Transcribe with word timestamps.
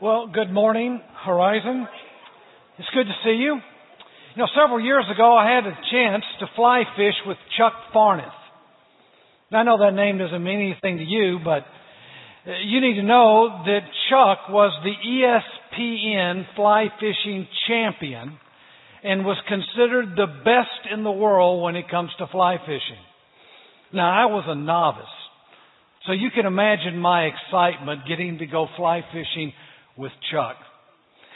Well, 0.00 0.28
good 0.32 0.52
morning, 0.52 1.00
Horizon. 1.26 1.88
It's 2.78 2.88
good 2.94 3.06
to 3.06 3.14
see 3.24 3.34
you. 3.34 3.54
You 3.54 4.36
know, 4.36 4.46
several 4.54 4.78
years 4.78 5.04
ago 5.12 5.36
I 5.36 5.52
had 5.52 5.66
a 5.66 5.74
chance 5.90 6.22
to 6.38 6.46
fly 6.54 6.84
fish 6.96 7.16
with 7.26 7.36
Chuck 7.58 7.72
Farneth. 7.92 8.30
Now, 9.50 9.58
I 9.58 9.62
know 9.64 9.78
that 9.78 9.94
name 9.94 10.18
doesn't 10.18 10.44
mean 10.44 10.60
anything 10.60 10.98
to 10.98 11.02
you, 11.02 11.40
but 11.42 11.66
uh, 12.46 12.52
you 12.64 12.80
need 12.80 12.94
to 12.94 13.02
know 13.02 13.64
that 13.66 13.80
Chuck 14.08 14.48
was 14.50 14.70
the 14.84 14.94
ESPN 15.04 16.44
fly 16.54 16.86
fishing 17.00 17.48
champion 17.66 18.38
and 19.02 19.24
was 19.24 19.38
considered 19.48 20.14
the 20.14 20.28
best 20.44 20.94
in 20.94 21.02
the 21.02 21.10
world 21.10 21.60
when 21.60 21.74
it 21.74 21.90
comes 21.90 22.10
to 22.18 22.28
fly 22.28 22.58
fishing. 22.60 23.02
Now, 23.92 24.12
I 24.12 24.26
was 24.26 24.44
a 24.46 24.54
novice. 24.54 25.06
So 26.06 26.12
you 26.12 26.30
can 26.32 26.46
imagine 26.46 26.98
my 26.98 27.24
excitement 27.24 28.02
getting 28.06 28.38
to 28.38 28.46
go 28.46 28.68
fly 28.76 29.00
fishing 29.12 29.52
with 29.98 30.12
Chuck. 30.32 30.56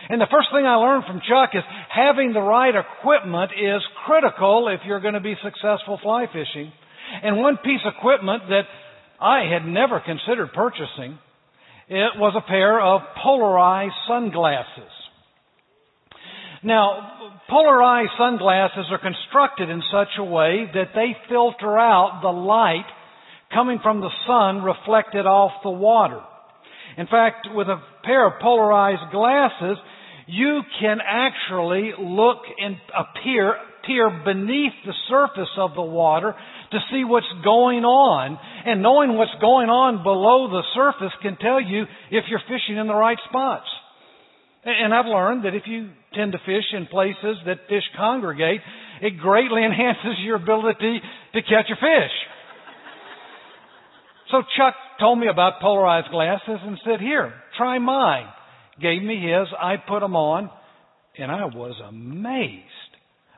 And 0.08 0.20
the 0.20 0.30
first 0.30 0.48
thing 0.52 0.64
I 0.64 0.76
learned 0.76 1.04
from 1.06 1.20
Chuck 1.28 1.50
is 1.54 1.62
having 1.90 2.32
the 2.32 2.40
right 2.40 2.74
equipment 2.74 3.52
is 3.52 3.82
critical 4.06 4.68
if 4.68 4.80
you're 4.86 5.00
going 5.00 5.14
to 5.14 5.20
be 5.20 5.34
successful 5.42 5.98
fly 6.02 6.26
fishing. 6.26 6.72
And 7.22 7.36
one 7.36 7.58
piece 7.58 7.80
of 7.84 7.94
equipment 7.98 8.44
that 8.48 8.66
I 9.20 9.44
had 9.52 9.66
never 9.66 10.00
considered 10.00 10.52
purchasing, 10.54 11.18
it 11.88 12.18
was 12.18 12.34
a 12.36 12.48
pair 12.48 12.80
of 12.80 13.02
polarized 13.22 13.94
sunglasses. 14.08 14.90
Now, 16.64 17.32
polarized 17.50 18.12
sunglasses 18.18 18.86
are 18.90 18.98
constructed 18.98 19.68
in 19.68 19.82
such 19.92 20.08
a 20.18 20.24
way 20.24 20.70
that 20.72 20.94
they 20.94 21.16
filter 21.28 21.78
out 21.78 22.20
the 22.22 22.30
light 22.30 22.86
coming 23.52 23.78
from 23.82 24.00
the 24.00 24.10
sun 24.26 24.62
reflected 24.62 25.26
off 25.26 25.62
the 25.62 25.70
water. 25.70 26.22
In 26.98 27.06
fact, 27.06 27.48
with 27.54 27.68
a 27.68 27.80
pair 28.04 28.26
of 28.26 28.40
polarized 28.40 29.12
glasses, 29.12 29.78
you 30.26 30.62
can 30.80 30.98
actually 31.04 31.92
look 31.98 32.38
and 32.58 32.76
appear, 32.94 33.56
peer 33.86 34.22
beneath 34.24 34.72
the 34.84 34.94
surface 35.08 35.50
of 35.58 35.74
the 35.74 35.82
water 35.82 36.34
to 36.70 36.78
see 36.90 37.04
what's 37.04 37.26
going 37.44 37.84
on. 37.84 38.38
And 38.64 38.82
knowing 38.82 39.16
what's 39.16 39.34
going 39.40 39.68
on 39.68 40.02
below 40.02 40.48
the 40.48 40.62
surface 40.74 41.12
can 41.22 41.36
tell 41.36 41.60
you 41.60 41.84
if 42.10 42.24
you're 42.28 42.42
fishing 42.48 42.76
in 42.76 42.86
the 42.86 42.94
right 42.94 43.18
spots. 43.28 43.66
And 44.64 44.94
I've 44.94 45.06
learned 45.06 45.44
that 45.44 45.54
if 45.54 45.64
you 45.66 45.90
tend 46.14 46.32
to 46.32 46.38
fish 46.38 46.70
in 46.72 46.86
places 46.86 47.36
that 47.46 47.66
fish 47.68 47.82
congregate, 47.96 48.60
it 49.00 49.18
greatly 49.18 49.64
enhances 49.66 50.22
your 50.22 50.36
ability 50.36 51.00
to 51.34 51.42
catch 51.42 51.66
a 51.70 51.76
fish. 51.76 52.14
So 54.32 54.42
Chuck 54.56 54.74
told 54.98 55.18
me 55.18 55.28
about 55.28 55.60
polarized 55.60 56.10
glasses 56.10 56.58
and 56.64 56.80
said, 56.84 57.00
here, 57.00 57.34
try 57.58 57.78
mine. 57.78 58.26
Gave 58.80 59.02
me 59.02 59.20
his. 59.20 59.46
I 59.60 59.76
put 59.76 60.00
them 60.00 60.16
on 60.16 60.50
and 61.18 61.30
I 61.30 61.44
was 61.44 61.74
amazed. 61.86 62.64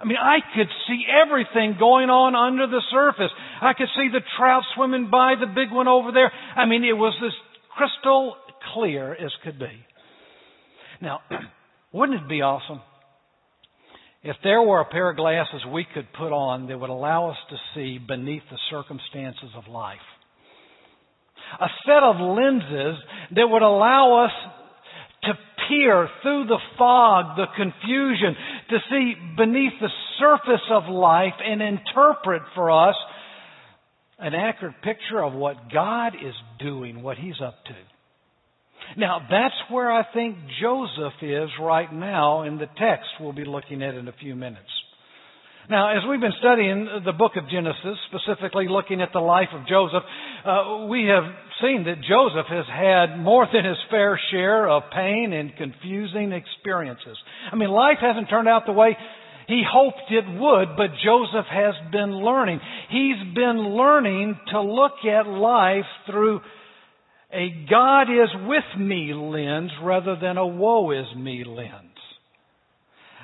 I 0.00 0.04
mean, 0.04 0.16
I 0.16 0.38
could 0.54 0.68
see 0.86 1.04
everything 1.10 1.76
going 1.78 2.10
on 2.10 2.36
under 2.36 2.68
the 2.68 2.80
surface. 2.92 3.30
I 3.60 3.72
could 3.74 3.88
see 3.96 4.08
the 4.12 4.20
trout 4.38 4.62
swimming 4.76 5.10
by, 5.10 5.34
the 5.38 5.46
big 5.46 5.72
one 5.72 5.88
over 5.88 6.12
there. 6.12 6.30
I 6.56 6.66
mean, 6.66 6.84
it 6.84 6.92
was 6.92 7.14
as 7.24 7.32
crystal 7.76 8.36
clear 8.72 9.12
as 9.12 9.32
could 9.42 9.58
be. 9.58 9.72
Now, 11.02 11.20
wouldn't 11.92 12.22
it 12.22 12.28
be 12.28 12.42
awesome 12.42 12.80
if 14.22 14.36
there 14.44 14.62
were 14.62 14.80
a 14.80 14.84
pair 14.84 15.10
of 15.10 15.16
glasses 15.16 15.62
we 15.72 15.86
could 15.92 16.06
put 16.16 16.32
on 16.32 16.68
that 16.68 16.78
would 16.78 16.90
allow 16.90 17.30
us 17.30 17.36
to 17.50 17.56
see 17.74 17.98
beneath 17.98 18.42
the 18.50 18.58
circumstances 18.70 19.50
of 19.56 19.66
life? 19.68 19.98
A 21.60 21.68
set 21.86 22.02
of 22.02 22.16
lenses 22.20 22.98
that 23.34 23.46
would 23.48 23.62
allow 23.62 24.24
us 24.24 24.32
to 25.24 25.32
peer 25.68 26.08
through 26.22 26.46
the 26.46 26.58
fog, 26.78 27.36
the 27.36 27.46
confusion, 27.56 28.36
to 28.70 28.78
see 28.90 29.14
beneath 29.36 29.72
the 29.80 29.88
surface 30.18 30.64
of 30.70 30.84
life 30.88 31.34
and 31.44 31.62
interpret 31.62 32.42
for 32.54 32.70
us 32.70 32.96
an 34.18 34.34
accurate 34.34 34.80
picture 34.82 35.22
of 35.22 35.32
what 35.32 35.72
God 35.72 36.14
is 36.14 36.34
doing, 36.58 37.02
what 37.02 37.16
He's 37.16 37.40
up 37.44 37.64
to. 37.64 37.74
Now, 38.96 39.20
that's 39.30 39.54
where 39.70 39.90
I 39.90 40.04
think 40.12 40.36
Joseph 40.60 41.14
is 41.22 41.48
right 41.60 41.92
now 41.92 42.42
in 42.42 42.58
the 42.58 42.66
text 42.78 43.06
we'll 43.18 43.32
be 43.32 43.44
looking 43.44 43.82
at 43.82 43.94
in 43.94 44.08
a 44.08 44.12
few 44.12 44.34
minutes. 44.34 44.70
Now, 45.70 45.96
as 45.96 46.02
we've 46.08 46.20
been 46.20 46.36
studying 46.40 46.88
the 47.06 47.12
book 47.12 47.32
of 47.36 47.48
Genesis, 47.48 47.96
specifically 48.12 48.66
looking 48.68 49.00
at 49.00 49.14
the 49.14 49.20
life 49.20 49.48
of 49.54 49.66
Joseph, 49.66 50.02
uh, 50.44 50.86
we 50.90 51.08
have 51.08 51.24
seen 51.62 51.84
that 51.84 52.04
Joseph 52.04 52.44
has 52.50 52.66
had 52.68 53.16
more 53.18 53.46
than 53.50 53.64
his 53.64 53.78
fair 53.90 54.20
share 54.30 54.68
of 54.68 54.82
pain 54.92 55.32
and 55.32 55.56
confusing 55.56 56.32
experiences. 56.32 57.16
I 57.50 57.56
mean, 57.56 57.70
life 57.70 57.96
hasn't 58.02 58.28
turned 58.28 58.46
out 58.46 58.66
the 58.66 58.72
way 58.72 58.94
he 59.48 59.62
hoped 59.66 60.10
it 60.10 60.26
would, 60.38 60.76
but 60.76 61.00
Joseph 61.02 61.46
has 61.50 61.74
been 61.90 62.12
learning. 62.12 62.60
He's 62.90 63.34
been 63.34 63.56
learning 63.72 64.38
to 64.50 64.60
look 64.60 65.00
at 65.08 65.26
life 65.26 65.88
through 66.06 66.40
a 67.32 67.66
God 67.70 68.02
is 68.02 68.28
with 68.46 68.80
me 68.80 69.14
lens 69.14 69.70
rather 69.82 70.16
than 70.20 70.36
a 70.36 70.46
woe 70.46 70.90
is 70.90 71.06
me 71.16 71.42
lens. 71.44 71.96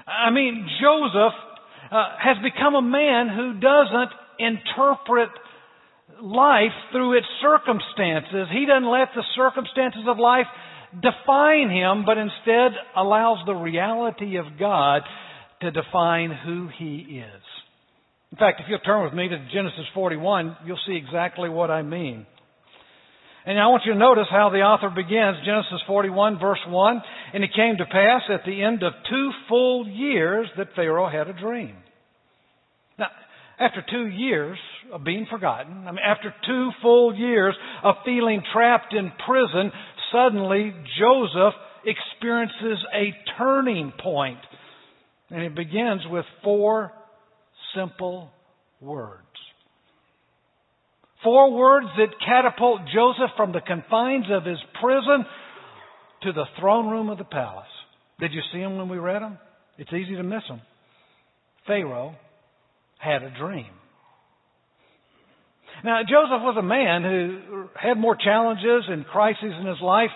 I 0.07 0.31
mean, 0.31 0.67
Joseph 0.81 1.50
uh, 1.91 2.05
has 2.23 2.37
become 2.43 2.75
a 2.75 2.83
man 2.83 3.29
who 3.29 3.55
doesn't 3.59 4.13
interpret 4.39 5.31
life 6.23 6.77
through 6.93 7.19
its 7.19 7.27
circumstances. 7.43 8.49
He 8.53 8.67
doesn't 8.67 8.89
let 8.89 9.09
the 9.15 9.25
circumstances 9.35 10.03
of 10.07 10.19
life 10.19 10.47
define 10.95 11.71
him, 11.71 12.05
but 12.05 12.19
instead 12.19 12.73
allows 12.97 13.39
the 13.47 13.55
reality 13.55 14.37
of 14.37 14.59
God 14.59 15.03
to 15.63 15.71
define 15.71 16.31
who 16.31 16.69
he 16.79 17.23
is. 17.23 17.43
In 18.33 18.39
fact, 18.39 18.61
if 18.61 18.67
you'll 18.69 18.81
turn 18.81 19.05
with 19.05 19.15
me 19.15 19.29
to 19.29 19.39
Genesis 19.53 19.87
41, 19.95 20.57
you'll 20.65 20.79
see 20.87 20.97
exactly 20.97 21.49
what 21.49 21.71
I 21.71 21.83
mean. 21.83 22.27
And 23.47 23.59
I 23.59 23.69
want 23.69 23.85
you 23.87 23.93
to 23.95 23.99
notice 23.99 24.27
how 24.31 24.51
the 24.51 24.59
author 24.59 24.91
begins, 24.91 25.39
Genesis 25.47 25.81
41 25.87 26.39
verse 26.39 26.61
1, 26.69 27.03
and 27.33 27.43
it 27.43 27.51
came 27.57 27.79
to 27.79 27.87
pass 27.87 28.23
at 28.29 28.45
the 28.45 28.63
end 28.63 28.83
of 28.83 28.93
two 29.09 29.31
full 29.49 29.89
years 29.89 30.47
that 30.59 30.75
Pharaoh 30.77 31.09
had 31.09 31.29
a 31.29 31.33
dream. 31.33 31.75
Now, 32.99 33.07
after 33.59 33.83
two 33.91 34.07
years 34.07 34.59
of 34.93 35.05
being 35.05 35.27
forgotten, 35.31 35.87
I 35.87 35.91
mean, 35.93 36.05
after 36.05 36.35
two 36.47 36.71
full 36.83 37.15
years 37.17 37.55
of 37.83 37.95
feeling 38.05 38.43
trapped 38.53 38.93
in 38.93 39.11
prison, 39.27 39.73
suddenly 40.13 40.75
Joseph 40.99 41.55
experiences 41.85 42.85
a 42.95 43.15
turning 43.39 43.93
point. 44.03 44.41
And 45.31 45.43
it 45.43 45.55
begins 45.55 46.03
with 46.11 46.25
four 46.43 46.93
simple 47.75 48.31
words. 48.81 49.30
Four 51.23 51.53
words 51.53 51.87
that 51.99 52.09
catapult 52.27 52.81
Joseph 52.95 53.31
from 53.37 53.53
the 53.53 53.61
confines 53.61 54.27
of 54.31 54.45
his 54.45 54.59
prison 54.81 55.27
to 56.23 56.33
the 56.33 56.45
throne 56.59 56.89
room 56.89 57.11
of 57.11 57.19
the 57.19 57.25
palace. 57.25 57.67
Did 58.19 58.33
you 58.33 58.41
see 58.53 58.59
them 58.59 58.79
when 58.79 58.89
we 58.89 58.99
read 58.99 59.23
them? 59.23 59.39
It's 59.79 59.93
easy 59.93 60.17
to 60.17 60.23
miss 60.23 60.43
them. 60.49 60.61
Pharaoh 61.67 62.15
had 62.99 63.23
a 63.23 63.31
dream. 63.39 63.67
Now, 65.85 66.01
Joseph 66.03 66.43
was 66.43 66.57
a 66.59 66.63
man 66.63 67.03
who 67.03 67.69
had 67.81 67.97
more 67.97 68.17
challenges 68.17 68.85
and 68.89 69.07
crises 69.07 69.55
in 69.59 69.67
his 69.67 69.81
life, 69.83 70.11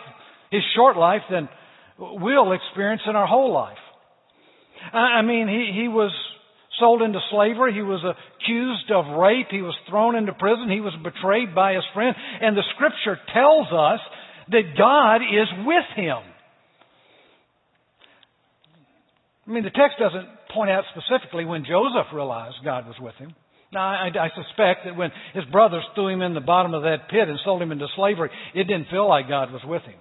his 0.50 0.62
short 0.76 0.96
life, 0.96 1.22
than 1.30 1.48
we'll 1.98 2.52
experience 2.52 3.02
in 3.08 3.16
our 3.16 3.26
whole 3.26 3.52
life. 3.52 3.78
I 4.92 5.22
mean, 5.22 5.48
he, 5.48 5.80
he 5.80 5.88
was 5.88 6.12
sold 6.78 7.02
into 7.02 7.20
slavery. 7.30 7.72
He 7.74 7.82
was 7.82 8.02
accused 8.04 8.90
of 8.90 9.18
rape. 9.18 9.48
He 9.50 9.62
was 9.62 9.76
thrown 9.88 10.16
into 10.16 10.32
prison. 10.32 10.70
He 10.70 10.80
was 10.80 10.94
betrayed 11.02 11.54
by 11.54 11.74
his 11.74 11.84
friend. 11.94 12.14
And 12.40 12.56
the 12.56 12.64
scripture 12.74 13.18
tells 13.32 13.68
us 13.72 14.00
that 14.50 14.76
God 14.76 15.22
is 15.22 15.48
with 15.66 15.88
him. 15.96 16.22
I 19.46 19.50
mean, 19.50 19.64
the 19.64 19.70
text 19.70 19.98
doesn't 19.98 20.28
point 20.52 20.70
out 20.70 20.84
specifically 20.96 21.44
when 21.44 21.64
Joseph 21.64 22.12
realized 22.14 22.56
God 22.64 22.86
was 22.86 22.96
with 23.00 23.14
him. 23.16 23.34
Now, 23.72 23.88
I, 23.88 24.08
I, 24.08 24.28
suspect 24.30 24.84
that 24.84 24.96
when 24.96 25.10
his 25.34 25.44
brothers 25.50 25.82
threw 25.94 26.08
him 26.08 26.22
in 26.22 26.32
the 26.32 26.40
bottom 26.40 26.74
of 26.74 26.82
that 26.82 27.08
pit 27.10 27.28
and 27.28 27.38
sold 27.44 27.60
him 27.60 27.72
into 27.72 27.86
slavery, 27.96 28.30
it 28.54 28.64
didn't 28.64 28.86
feel 28.88 29.08
like 29.08 29.28
God 29.28 29.50
was 29.52 29.62
with 29.66 29.82
him. 29.82 29.98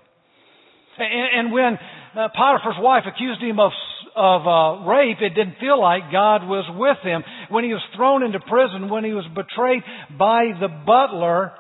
And, 0.98 1.48
and 1.48 1.54
when 1.54 1.78
uh, 2.16 2.30
Potiphar's 2.36 2.80
wife 2.80 3.04
accused 3.08 3.42
him 3.42 3.60
of 3.60 3.72
of 4.16 4.46
uh, 4.46 4.86
rape, 4.86 5.18
it 5.22 5.34
didn't 5.34 5.58
feel 5.60 5.80
like 5.80 6.12
God 6.12 6.48
was 6.48 6.66
with 6.78 6.98
him. 7.04 7.24
When 7.50 7.64
he 7.64 7.72
was 7.72 7.82
thrown 7.96 8.24
into 8.24 8.40
prison, 8.40 8.90
when 8.90 9.04
he 9.04 9.14
was 9.14 9.26
betrayed 9.34 9.82
by 10.18 10.54
the 10.60 10.68
butler, 10.68 11.54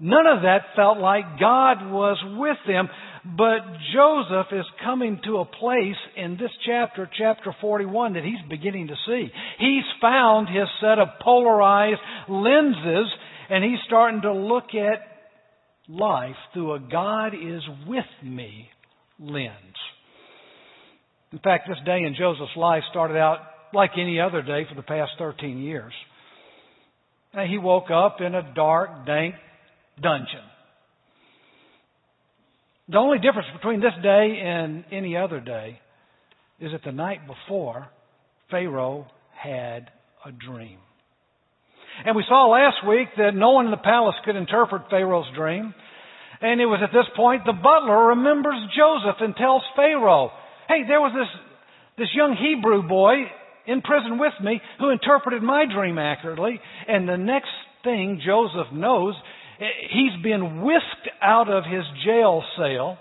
none 0.00 0.26
of 0.26 0.42
that 0.42 0.72
felt 0.76 0.98
like 0.98 1.38
God 1.38 1.90
was 1.90 2.16
with 2.38 2.56
him. 2.66 2.88
But 3.24 3.60
Joseph 3.92 4.52
is 4.52 4.66
coming 4.82 5.20
to 5.24 5.38
a 5.38 5.44
place 5.44 5.96
in 6.16 6.36
this 6.36 6.50
chapter, 6.66 7.08
chapter 7.18 7.54
41, 7.60 8.14
that 8.14 8.24
he's 8.24 8.40
beginning 8.48 8.88
to 8.88 8.96
see. 9.06 9.28
He's 9.58 9.84
found 10.00 10.48
his 10.48 10.68
set 10.80 10.98
of 10.98 11.08
polarized 11.22 12.00
lenses 12.28 13.08
and 13.50 13.62
he's 13.62 13.78
starting 13.86 14.22
to 14.22 14.32
look 14.32 14.74
at 14.74 15.13
life 15.88 16.36
through 16.52 16.74
a 16.74 16.80
God 16.80 17.34
is 17.34 17.62
with 17.86 18.04
me 18.22 18.68
lens. 19.18 19.76
In 21.32 21.38
fact, 21.40 21.68
this 21.68 21.78
day 21.84 21.98
in 21.98 22.14
Joseph's 22.18 22.56
life 22.56 22.82
started 22.90 23.16
out 23.16 23.38
like 23.72 23.90
any 23.98 24.20
other 24.20 24.40
day 24.40 24.64
for 24.68 24.74
the 24.76 24.82
past 24.82 25.12
13 25.18 25.58
years. 25.58 25.92
And 27.32 27.50
he 27.50 27.58
woke 27.58 27.90
up 27.90 28.18
in 28.20 28.34
a 28.34 28.54
dark, 28.54 29.04
dank 29.06 29.34
dungeon. 30.00 30.44
The 32.88 32.98
only 32.98 33.18
difference 33.18 33.48
between 33.56 33.80
this 33.80 33.94
day 34.02 34.40
and 34.44 34.84
any 34.92 35.16
other 35.16 35.40
day 35.40 35.80
is 36.60 36.72
that 36.72 36.82
the 36.84 36.92
night 36.92 37.20
before, 37.26 37.88
Pharaoh 38.50 39.06
had 39.34 39.90
a 40.24 40.30
dream. 40.30 40.78
And 42.04 42.16
we 42.16 42.24
saw 42.28 42.50
last 42.50 42.86
week 42.86 43.08
that 43.16 43.34
no 43.34 43.52
one 43.52 43.66
in 43.66 43.70
the 43.70 43.76
palace 43.76 44.16
could 44.24 44.36
interpret 44.36 44.90
Pharaoh's 44.90 45.30
dream. 45.36 45.74
And 46.40 46.60
it 46.60 46.66
was 46.66 46.80
at 46.82 46.92
this 46.92 47.06
point 47.16 47.44
the 47.46 47.52
butler 47.52 48.08
remembers 48.08 48.58
Joseph 48.76 49.16
and 49.20 49.36
tells 49.36 49.62
Pharaoh, 49.76 50.30
hey, 50.68 50.82
there 50.86 51.00
was 51.00 51.12
this, 51.14 51.30
this 51.98 52.14
young 52.14 52.36
Hebrew 52.36 52.86
boy 52.86 53.30
in 53.66 53.80
prison 53.80 54.18
with 54.18 54.34
me 54.42 54.60
who 54.78 54.90
interpreted 54.90 55.42
my 55.42 55.64
dream 55.72 55.98
accurately. 55.98 56.60
And 56.88 57.08
the 57.08 57.16
next 57.16 57.54
thing 57.82 58.20
Joseph 58.24 58.72
knows, 58.72 59.14
eh, 59.60 59.64
he's 59.90 60.22
been 60.22 60.62
whisked 60.62 61.08
out 61.22 61.48
of 61.48 61.64
his 61.64 61.84
jail 62.04 62.42
cell. 62.58 62.98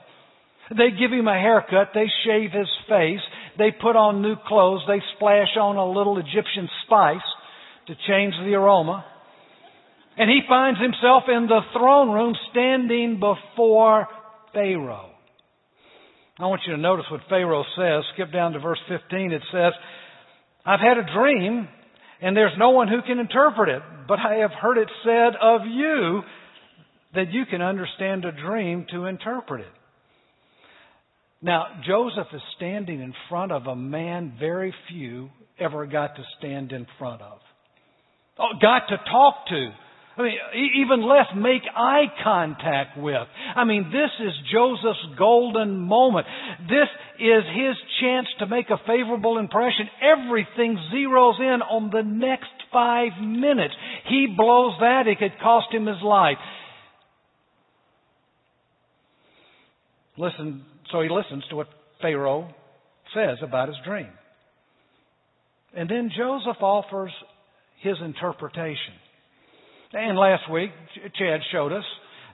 They 0.70 0.92
give 0.92 1.12
him 1.12 1.28
a 1.28 1.34
haircut. 1.34 1.90
They 1.94 2.08
shave 2.26 2.52
his 2.52 2.70
face. 2.88 3.20
They 3.58 3.72
put 3.72 3.96
on 3.96 4.22
new 4.22 4.36
clothes. 4.48 4.82
They 4.88 5.02
splash 5.16 5.58
on 5.60 5.76
a 5.76 5.92
little 5.92 6.18
Egyptian 6.20 6.70
spice 6.86 7.28
to 7.88 7.96
change 8.08 8.34
the 8.46 8.54
aroma. 8.54 9.06
And 10.18 10.30
he 10.30 10.42
finds 10.48 10.80
himself 10.80 11.24
in 11.28 11.48
the 11.48 11.62
throne 11.74 12.12
room 12.12 12.36
standing 12.52 13.20
before 13.20 14.08
Pharaoh. 14.54 15.10
I 16.38 16.48
want 16.48 16.62
you 16.68 16.76
to 16.76 16.82
notice 16.82 17.06
what 17.12 17.22
Pharaoh 17.30 17.64
says. 17.76 18.04
Skip 18.14 18.32
down 18.32 18.54
to 18.54 18.60
verse 18.60 18.80
15. 18.88 19.32
It 19.32 19.42
says, 19.52 19.74
I've 20.66 20.80
had 20.80 20.98
a 20.98 21.14
dream 21.14 21.68
and 22.22 22.38
there's 22.38 22.58
no 22.58 22.70
one 22.70 22.88
who 22.88 23.02
can 23.02 23.20
interpret 23.20 23.68
it, 23.68 23.82
but 24.08 24.18
I 24.18 24.36
have 24.36 24.52
heard 24.52 24.78
it 24.78 24.88
said 25.04 25.34
of 25.42 25.62
you 25.68 26.22
that 27.14 27.32
you 27.32 27.46
can 27.46 27.62
understand 27.62 28.24
a 28.24 28.32
dream 28.32 28.86
to 28.92 29.06
interpret 29.06 29.62
it. 29.62 29.74
Now, 31.42 31.66
Joseph 31.86 32.28
is 32.34 32.42
standing 32.56 33.02
in 33.02 33.14
front 33.28 33.52
of 33.52 33.68
a 33.68 33.76
man 33.76 34.38
very 34.40 34.74
few 34.90 35.30
ever 35.60 35.86
got 35.86 36.16
to 36.16 36.24
stand 36.40 36.72
in 36.72 36.88
front 36.98 37.22
of. 37.22 37.40
Oh, 38.40 38.50
got 38.62 38.88
to 38.90 38.98
talk 38.98 39.48
to. 39.50 39.70
I 40.16 40.22
mean, 40.22 40.38
even 40.86 41.02
less 41.02 41.26
make 41.36 41.64
eye 41.76 42.06
contact 42.24 42.98
with. 42.98 43.28
I 43.56 43.64
mean, 43.64 43.92
this 43.92 44.12
is 44.20 44.34
Joseph's 44.52 45.18
golden 45.18 45.80
moment. 45.80 46.28
This 46.70 46.88
is 47.20 47.44
his 47.56 47.76
chance 48.00 48.28
to 48.40 48.46
make 48.46 48.70
a 48.70 48.78
favorable 48.86 49.40
impression. 49.40 49.90
Everything 50.02 50.78
zeroes 50.94 51.40
in 51.40 51.62
on 51.64 51.90
the 51.92 52.04
next 52.04 52.52
five 52.72 53.12
minutes. 53.22 53.74
He 54.08 54.28
blows 54.38 54.74
that, 54.82 55.08
it 55.08 55.18
could 55.18 55.40
cost 55.42 55.74
him 55.74 55.88
his 55.88 56.02
life. 56.04 56.38
Listen, 60.16 60.64
so 60.92 61.02
he 61.02 61.10
listens 61.10 61.44
to 61.50 61.56
what 61.56 61.68
Pharaoh 62.02 62.54
says 63.16 63.38
about 63.42 63.68
his 63.68 63.78
dream. 63.84 64.10
And 65.76 65.90
then 65.90 66.12
Joseph 66.16 66.62
offers 66.62 67.12
his 67.84 67.98
interpretation. 68.04 68.94
And 69.94 70.18
last 70.18 70.50
week, 70.52 70.72
Chad 71.20 71.42
showed 71.52 71.72
us 71.72 71.84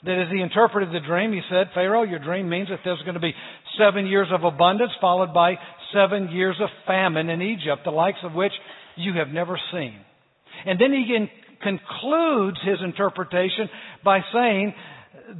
that 0.05 0.17
as 0.17 0.31
he 0.31 0.41
interpreted 0.41 0.93
the 0.93 1.05
dream, 1.05 1.33
he 1.33 1.41
said, 1.49 1.67
Pharaoh, 1.73 2.03
your 2.03 2.19
dream 2.19 2.47
means 2.49 2.69
that 2.69 2.79
there's 2.85 3.01
going 3.01 3.15
to 3.15 3.19
be 3.19 3.33
seven 3.77 4.07
years 4.07 4.27
of 4.31 4.43
abundance 4.43 4.91
followed 5.01 5.33
by 5.33 5.55
seven 5.93 6.29
years 6.31 6.55
of 6.61 6.69
famine 6.87 7.29
in 7.29 7.41
Egypt, 7.41 7.81
the 7.83 7.91
likes 7.91 8.19
of 8.23 8.33
which 8.33 8.53
you 8.95 9.13
have 9.15 9.27
never 9.27 9.59
seen. 9.73 9.95
And 10.65 10.79
then 10.79 10.93
he 10.93 11.27
concludes 11.61 12.57
his 12.63 12.77
interpretation 12.83 13.69
by 14.03 14.19
saying, 14.33 14.73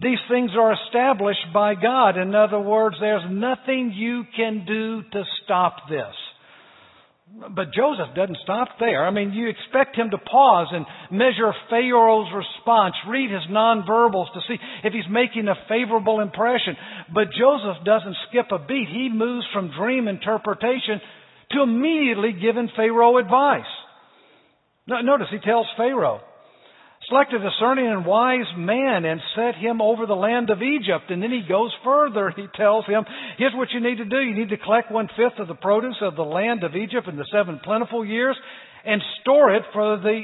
these 0.01 0.19
things 0.29 0.51
are 0.59 0.73
established 0.73 1.53
by 1.53 1.75
God. 1.75 2.17
In 2.17 2.35
other 2.35 2.59
words, 2.59 2.97
there's 2.99 3.23
nothing 3.29 3.93
you 3.95 4.23
can 4.35 4.65
do 4.65 5.01
to 5.01 5.23
stop 5.43 5.87
this. 5.89 6.13
But 7.31 7.73
Joseph 7.73 8.15
doesn't 8.15 8.39
stop 8.43 8.69
there. 8.79 9.05
I 9.05 9.11
mean, 9.11 9.33
you 9.33 9.49
expect 9.49 9.95
him 9.95 10.09
to 10.11 10.17
pause 10.17 10.67
and 10.71 10.85
measure 11.11 11.53
Pharaoh's 11.69 12.27
response, 12.33 12.95
read 13.07 13.29
his 13.29 13.43
nonverbals 13.49 14.33
to 14.33 14.41
see 14.47 14.57
if 14.83 14.93
he's 14.93 15.09
making 15.09 15.47
a 15.47 15.55
favorable 15.69 16.21
impression. 16.21 16.75
But 17.13 17.31
Joseph 17.37 17.85
doesn't 17.85 18.17
skip 18.29 18.51
a 18.51 18.59
beat. 18.59 18.89
He 18.89 19.09
moves 19.13 19.45
from 19.53 19.71
dream 19.77 20.07
interpretation 20.07 20.99
to 21.51 21.61
immediately 21.61 22.33
giving 22.33 22.69
Pharaoh 22.75 23.17
advice. 23.17 23.61
Notice 24.87 25.27
he 25.29 25.39
tells 25.39 25.67
Pharaoh, 25.77 26.21
Select 27.09 27.33
a 27.33 27.39
discerning 27.39 27.87
and 27.87 28.05
wise 28.05 28.45
man 28.55 29.03
and 29.03 29.19
set 29.35 29.55
him 29.55 29.81
over 29.81 30.05
the 30.05 30.15
land 30.15 30.51
of 30.51 30.61
Egypt. 30.61 31.09
And 31.09 31.23
then 31.23 31.31
he 31.31 31.41
goes 31.47 31.73
further. 31.83 32.31
He 32.35 32.45
tells 32.55 32.85
him, 32.85 33.03
here's 33.37 33.53
what 33.55 33.69
you 33.73 33.79
need 33.79 33.97
to 33.97 34.05
do. 34.05 34.19
You 34.19 34.35
need 34.35 34.49
to 34.49 34.57
collect 34.57 34.91
one 34.91 35.09
fifth 35.17 35.39
of 35.39 35.47
the 35.47 35.55
produce 35.55 35.97
of 36.01 36.15
the 36.15 36.21
land 36.21 36.63
of 36.63 36.75
Egypt 36.75 37.07
in 37.07 37.17
the 37.17 37.25
seven 37.31 37.59
plentiful 37.63 38.05
years 38.05 38.37
and 38.85 39.01
store 39.21 39.55
it 39.55 39.63
for 39.73 39.97
the 39.97 40.21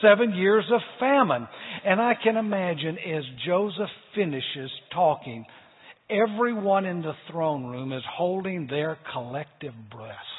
seven 0.00 0.32
years 0.34 0.64
of 0.72 0.80
famine. 1.00 1.48
And 1.84 2.00
I 2.00 2.14
can 2.22 2.36
imagine 2.36 2.96
as 2.98 3.24
Joseph 3.44 3.90
finishes 4.14 4.70
talking, 4.94 5.44
everyone 6.08 6.86
in 6.86 7.02
the 7.02 7.14
throne 7.30 7.66
room 7.66 7.92
is 7.92 8.02
holding 8.08 8.68
their 8.68 8.98
collective 9.12 9.74
breaths 9.90 10.29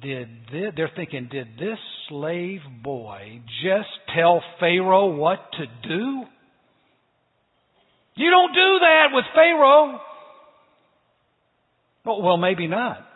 did 0.00 0.28
this, 0.50 0.72
they're 0.76 0.90
thinking, 0.94 1.28
did 1.30 1.48
this 1.58 1.78
slave 2.08 2.60
boy 2.82 3.40
just 3.62 3.88
tell 4.14 4.42
Pharaoh 4.58 5.14
what 5.14 5.38
to 5.52 5.88
do? 5.88 6.22
You 8.14 8.30
don't 8.30 8.52
do 8.52 8.78
that 8.80 9.06
with 9.12 9.24
Pharaoh. 9.34 10.00
Oh, 12.04 12.20
well, 12.22 12.36
maybe 12.36 12.66
not. 12.66 13.06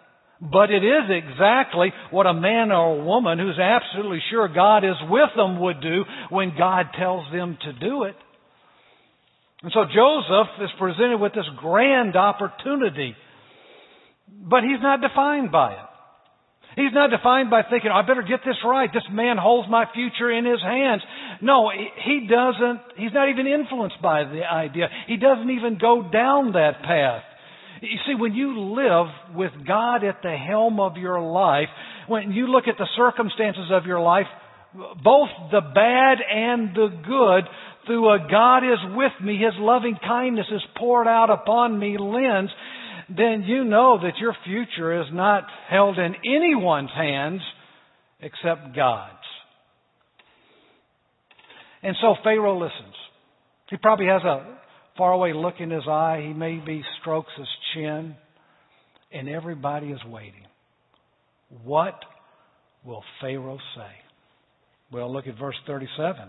But 0.40 0.70
it 0.70 0.84
is 0.84 1.10
exactly 1.10 1.92
what 2.10 2.26
a 2.26 2.34
man 2.34 2.70
or 2.70 3.00
a 3.00 3.04
woman 3.04 3.38
who's 3.38 3.58
absolutely 3.58 4.20
sure 4.30 4.48
God 4.48 4.84
is 4.84 4.96
with 5.08 5.30
them 5.34 5.60
would 5.60 5.80
do 5.80 6.04
when 6.30 6.52
God 6.56 6.86
tells 6.98 7.30
them 7.32 7.56
to 7.62 7.72
do 7.72 8.04
it. 8.04 8.16
And 9.62 9.72
so 9.72 9.84
Joseph 9.84 10.62
is 10.62 10.70
presented 10.78 11.18
with 11.18 11.32
this 11.32 11.48
grand 11.56 12.16
opportunity, 12.16 13.16
but 14.28 14.62
he's 14.62 14.82
not 14.82 15.00
defined 15.00 15.50
by 15.50 15.72
it. 15.72 15.95
He's 16.76 16.92
not 16.92 17.08
defined 17.08 17.48
by 17.48 17.62
thinking, 17.68 17.90
I 17.90 18.02
better 18.02 18.22
get 18.22 18.40
this 18.44 18.60
right. 18.62 18.90
This 18.92 19.08
man 19.10 19.38
holds 19.38 19.66
my 19.68 19.86
future 19.94 20.30
in 20.30 20.44
his 20.44 20.60
hands. 20.60 21.00
No, 21.40 21.70
he 21.72 22.28
doesn't, 22.28 22.80
he's 22.96 23.14
not 23.14 23.30
even 23.30 23.46
influenced 23.46 24.00
by 24.02 24.24
the 24.24 24.44
idea. 24.44 24.88
He 25.08 25.16
doesn't 25.16 25.50
even 25.50 25.78
go 25.80 26.02
down 26.12 26.52
that 26.52 26.82
path. 26.84 27.22
You 27.80 27.98
see, 28.06 28.14
when 28.14 28.34
you 28.34 28.76
live 28.76 29.06
with 29.34 29.52
God 29.66 30.04
at 30.04 30.20
the 30.22 30.36
helm 30.36 30.78
of 30.78 30.98
your 30.98 31.20
life, 31.20 31.68
when 32.08 32.32
you 32.32 32.46
look 32.46 32.68
at 32.68 32.76
the 32.76 32.88
circumstances 32.94 33.70
of 33.70 33.86
your 33.86 34.00
life, 34.00 34.26
both 35.02 35.28
the 35.50 35.62
bad 35.62 36.18
and 36.20 36.74
the 36.74 36.88
good, 37.06 37.44
through 37.86 38.10
a 38.10 38.28
God 38.30 38.58
is 38.58 38.78
with 38.94 39.12
me, 39.22 39.38
His 39.38 39.54
loving 39.58 39.96
kindness 40.06 40.46
is 40.52 40.62
poured 40.76 41.06
out 41.06 41.30
upon 41.30 41.78
me 41.78 41.96
lens, 41.98 42.50
then 43.08 43.44
you 43.46 43.64
know 43.64 43.98
that 44.02 44.18
your 44.18 44.34
future 44.44 45.00
is 45.00 45.06
not 45.12 45.44
held 45.68 45.98
in 45.98 46.14
anyone's 46.24 46.90
hands 46.94 47.40
except 48.20 48.74
God's. 48.74 49.12
And 51.82 51.94
so 52.00 52.14
Pharaoh 52.24 52.58
listens. 52.58 52.94
He 53.70 53.76
probably 53.76 54.06
has 54.06 54.22
a 54.22 54.58
faraway 54.96 55.32
look 55.32 55.54
in 55.60 55.70
his 55.70 55.86
eye. 55.88 56.24
He 56.26 56.32
maybe 56.32 56.82
strokes 57.00 57.30
his 57.36 57.48
chin. 57.74 58.16
And 59.12 59.28
everybody 59.28 59.88
is 59.88 60.00
waiting. 60.04 60.46
What 61.62 61.94
will 62.84 63.04
Pharaoh 63.20 63.58
say? 63.76 63.92
Well, 64.90 65.12
look 65.12 65.26
at 65.28 65.38
verse 65.38 65.56
37. 65.66 66.28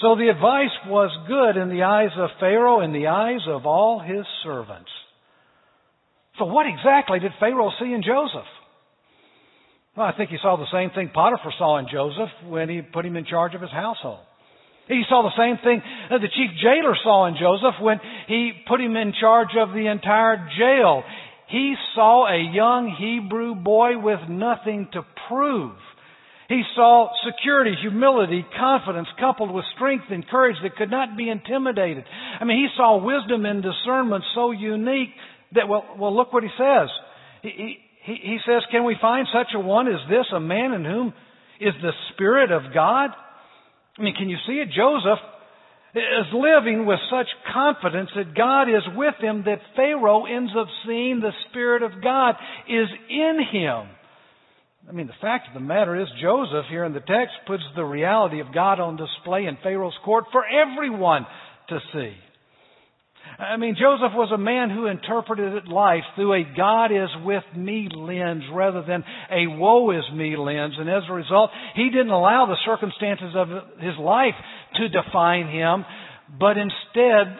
So 0.00 0.16
the 0.16 0.28
advice 0.28 0.70
was 0.86 1.10
good 1.28 1.60
in 1.60 1.68
the 1.68 1.82
eyes 1.82 2.10
of 2.16 2.30
Pharaoh, 2.38 2.80
in 2.80 2.92
the 2.92 3.08
eyes 3.08 3.40
of 3.48 3.66
all 3.66 4.00
his 4.00 4.24
servants. 4.44 4.90
So 6.40 6.46
what 6.46 6.64
exactly 6.66 7.20
did 7.20 7.32
Pharaoh 7.38 7.70
see 7.78 7.92
in 7.92 8.02
Joseph? 8.02 8.48
Well, 9.94 10.06
I 10.06 10.16
think 10.16 10.30
he 10.30 10.38
saw 10.40 10.56
the 10.56 10.70
same 10.72 10.88
thing 10.90 11.10
Potiphar 11.12 11.52
saw 11.58 11.76
in 11.76 11.86
Joseph 11.92 12.32
when 12.48 12.70
he 12.70 12.80
put 12.80 13.04
him 13.04 13.14
in 13.16 13.26
charge 13.26 13.54
of 13.54 13.60
his 13.60 13.70
household. 13.70 14.24
He 14.88 15.02
saw 15.06 15.22
the 15.22 15.36
same 15.36 15.58
thing 15.62 15.82
the 16.08 16.32
chief 16.32 16.50
jailer 16.62 16.96
saw 17.04 17.26
in 17.26 17.36
Joseph 17.38 17.76
when 17.80 18.00
he 18.26 18.52
put 18.66 18.80
him 18.80 18.96
in 18.96 19.12
charge 19.20 19.50
of 19.60 19.74
the 19.74 19.86
entire 19.86 20.48
jail. 20.58 21.04
He 21.48 21.74
saw 21.94 22.26
a 22.26 22.40
young 22.40 22.96
Hebrew 22.98 23.54
boy 23.54 23.98
with 23.98 24.20
nothing 24.28 24.88
to 24.94 25.04
prove. 25.28 25.76
He 26.48 26.62
saw 26.74 27.10
security, 27.24 27.76
humility, 27.80 28.44
confidence 28.58 29.08
coupled 29.20 29.52
with 29.52 29.64
strength 29.76 30.06
and 30.10 30.26
courage 30.26 30.56
that 30.62 30.74
could 30.76 30.90
not 30.90 31.16
be 31.16 31.28
intimidated. 31.28 32.04
I 32.40 32.44
mean, 32.44 32.56
he 32.56 32.68
saw 32.76 33.04
wisdom 33.04 33.44
and 33.44 33.62
discernment 33.62 34.24
so 34.34 34.50
unique 34.50 35.10
that, 35.52 35.68
well, 35.68 35.84
well 35.98 36.14
look 36.14 36.32
what 36.32 36.42
he 36.42 36.50
says. 36.56 36.88
He, 37.42 37.78
he, 38.04 38.14
he 38.14 38.38
says, 38.46 38.62
Can 38.70 38.84
we 38.84 38.96
find 39.00 39.26
such 39.32 39.48
a 39.54 39.60
one 39.60 39.88
as 39.88 40.00
this, 40.08 40.26
a 40.34 40.40
man 40.40 40.72
in 40.72 40.84
whom 40.84 41.12
is 41.60 41.74
the 41.82 41.92
Spirit 42.12 42.50
of 42.50 42.72
God? 42.74 43.10
I 43.98 44.02
mean, 44.02 44.14
can 44.14 44.28
you 44.28 44.38
see 44.46 44.54
it? 44.54 44.68
Joseph 44.74 45.18
is 45.94 46.32
living 46.32 46.86
with 46.86 47.00
such 47.10 47.26
confidence 47.52 48.10
that 48.14 48.36
God 48.36 48.68
is 48.68 48.82
with 48.94 49.14
him 49.20 49.42
that 49.46 49.58
Pharaoh 49.74 50.24
ends 50.24 50.52
up 50.58 50.68
seeing 50.86 51.20
the 51.20 51.32
Spirit 51.48 51.82
of 51.82 52.02
God 52.02 52.36
is 52.68 52.86
in 53.08 53.38
him. 53.50 53.88
I 54.88 54.92
mean, 54.92 55.08
the 55.08 55.20
fact 55.20 55.48
of 55.48 55.54
the 55.54 55.60
matter 55.60 56.00
is, 56.00 56.08
Joseph 56.22 56.66
here 56.70 56.84
in 56.84 56.92
the 56.92 57.00
text 57.00 57.34
puts 57.46 57.62
the 57.76 57.84
reality 57.84 58.40
of 58.40 58.54
God 58.54 58.80
on 58.80 58.96
display 58.96 59.44
in 59.46 59.58
Pharaoh's 59.62 59.98
court 60.04 60.24
for 60.32 60.42
everyone 60.44 61.26
to 61.68 61.78
see. 61.92 62.14
I 63.40 63.56
mean, 63.56 63.74
Joseph 63.74 64.12
was 64.14 64.30
a 64.34 64.38
man 64.38 64.68
who 64.68 64.86
interpreted 64.86 65.66
life 65.66 66.02
through 66.14 66.34
a 66.34 66.44
God 66.54 66.92
is 66.92 67.08
with 67.24 67.44
me 67.56 67.88
lens 67.90 68.42
rather 68.52 68.82
than 68.86 69.02
a 69.30 69.46
woe 69.46 69.90
is 69.92 70.04
me 70.14 70.36
lens. 70.36 70.74
And 70.78 70.90
as 70.90 71.04
a 71.08 71.14
result, 71.14 71.50
he 71.74 71.88
didn't 71.88 72.10
allow 72.10 72.46
the 72.46 72.56
circumstances 72.66 73.32
of 73.34 73.48
his 73.80 73.94
life 73.98 74.34
to 74.76 74.88
define 74.90 75.48
him, 75.48 75.86
but 76.38 76.56
instead 76.58 77.38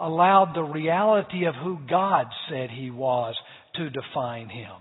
allowed 0.00 0.54
the 0.56 0.62
reality 0.62 1.44
of 1.44 1.54
who 1.54 1.78
God 1.88 2.26
said 2.50 2.70
he 2.70 2.90
was 2.90 3.36
to 3.76 3.90
define 3.90 4.48
him. 4.48 4.72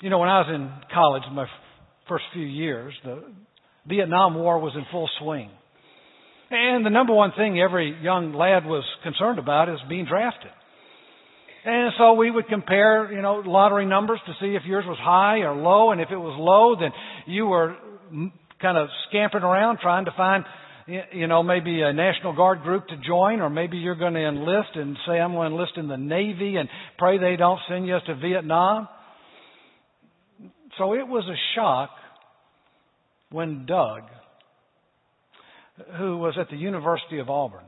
You 0.00 0.08
know, 0.08 0.18
when 0.18 0.30
I 0.30 0.40
was 0.40 0.48
in 0.54 0.70
college, 0.92 1.22
my 1.32 1.46
first 2.08 2.24
few 2.32 2.46
years, 2.46 2.94
the 3.04 3.24
Vietnam 3.86 4.34
War 4.34 4.58
was 4.58 4.72
in 4.74 4.84
full 4.90 5.08
swing. 5.20 5.50
And 6.54 6.86
the 6.86 6.90
number 6.90 7.12
one 7.12 7.32
thing 7.36 7.60
every 7.60 7.96
young 8.00 8.32
lad 8.32 8.64
was 8.64 8.84
concerned 9.02 9.40
about 9.40 9.68
is 9.68 9.78
being 9.88 10.06
drafted. 10.06 10.52
And 11.64 11.92
so 11.98 12.12
we 12.12 12.30
would 12.30 12.46
compare, 12.46 13.10
you 13.12 13.22
know, 13.22 13.42
lottery 13.44 13.86
numbers 13.86 14.20
to 14.26 14.32
see 14.40 14.54
if 14.54 14.62
yours 14.64 14.84
was 14.86 14.98
high 15.00 15.38
or 15.38 15.56
low. 15.56 15.90
And 15.90 16.00
if 16.00 16.10
it 16.10 16.16
was 16.16 16.36
low, 16.38 16.76
then 16.78 16.92
you 17.26 17.46
were 17.46 17.76
kind 18.60 18.78
of 18.78 18.88
scampering 19.08 19.42
around 19.42 19.78
trying 19.80 20.04
to 20.04 20.12
find, 20.16 20.44
you 21.12 21.26
know, 21.26 21.42
maybe 21.42 21.80
a 21.80 21.92
National 21.92 22.36
Guard 22.36 22.62
group 22.62 22.86
to 22.88 22.96
join, 22.98 23.40
or 23.40 23.50
maybe 23.50 23.78
you're 23.78 23.94
going 23.96 24.14
to 24.14 24.24
enlist 24.24 24.70
and 24.74 24.96
say, 25.06 25.14
I'm 25.14 25.32
going 25.32 25.50
to 25.50 25.56
enlist 25.56 25.72
in 25.76 25.88
the 25.88 25.96
Navy 25.96 26.56
and 26.56 26.68
pray 26.98 27.18
they 27.18 27.36
don't 27.36 27.60
send 27.68 27.86
you 27.86 27.98
to 28.06 28.14
Vietnam. 28.16 28.86
So 30.78 30.92
it 30.92 31.08
was 31.08 31.24
a 31.26 31.36
shock 31.54 31.90
when 33.30 33.64
Doug, 33.66 34.02
who 35.98 36.18
was 36.18 36.34
at 36.38 36.50
the 36.50 36.56
University 36.56 37.18
of 37.18 37.28
Auburn, 37.28 37.64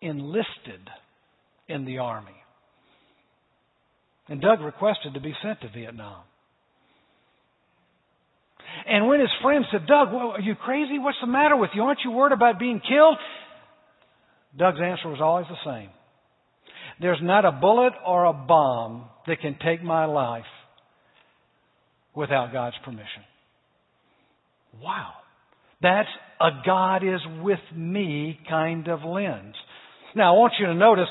enlisted 0.00 0.88
in 1.68 1.84
the 1.84 1.98
Army. 1.98 2.30
And 4.28 4.40
Doug 4.40 4.60
requested 4.60 5.14
to 5.14 5.20
be 5.20 5.34
sent 5.42 5.60
to 5.62 5.68
Vietnam. 5.68 6.22
And 8.86 9.08
when 9.08 9.20
his 9.20 9.28
friends 9.42 9.66
said, 9.70 9.86
Doug, 9.86 10.08
are 10.08 10.40
you 10.40 10.54
crazy? 10.54 10.98
What's 10.98 11.18
the 11.20 11.26
matter 11.26 11.56
with 11.56 11.70
you? 11.74 11.82
Aren't 11.82 12.00
you 12.04 12.10
worried 12.10 12.32
about 12.32 12.58
being 12.58 12.80
killed? 12.80 13.18
Doug's 14.56 14.80
answer 14.82 15.08
was 15.08 15.20
always 15.20 15.46
the 15.48 15.70
same. 15.70 15.90
There's 17.00 17.18
not 17.22 17.44
a 17.44 17.52
bullet 17.52 17.92
or 18.06 18.26
a 18.26 18.32
bomb 18.32 19.06
that 19.26 19.40
can 19.40 19.56
take 19.64 19.82
my 19.82 20.04
life 20.04 20.44
without 22.14 22.52
God's 22.52 22.76
permission. 22.84 23.22
Wow. 24.80 25.12
That's 25.82 26.08
a 26.40 26.50
God 26.64 27.02
is 27.04 27.20
with 27.42 27.60
me 27.74 28.38
kind 28.48 28.88
of 28.88 29.02
lens. 29.04 29.54
Now, 30.14 30.34
I 30.34 30.38
want 30.38 30.54
you 30.58 30.66
to 30.66 30.74
notice 30.74 31.08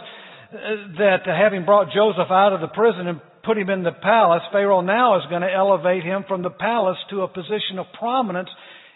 uh, 0.54 0.58
that 0.98 1.26
having 1.26 1.66
brought 1.66 1.94
Joseph 1.94 2.30
out 2.30 2.54
of 2.54 2.62
the 2.62 2.68
prison 2.68 3.08
and 3.08 3.22
put 3.44 3.58
him 3.58 3.70
in 3.70 3.84
the 3.84 3.92
palace, 3.92 4.44
Pharaoh 4.52 4.82
now 4.82 5.18
is 5.18 5.24
going 5.30 5.42
to 5.42 5.52
elevate 5.52 6.04
him 6.04 6.26
from 6.28 6.44
the 6.44 6.50
palace 6.50 6.98
to 7.10 7.22
a 7.22 7.28
position 7.28 7.80
of 7.80 7.86
prominence 7.98 8.50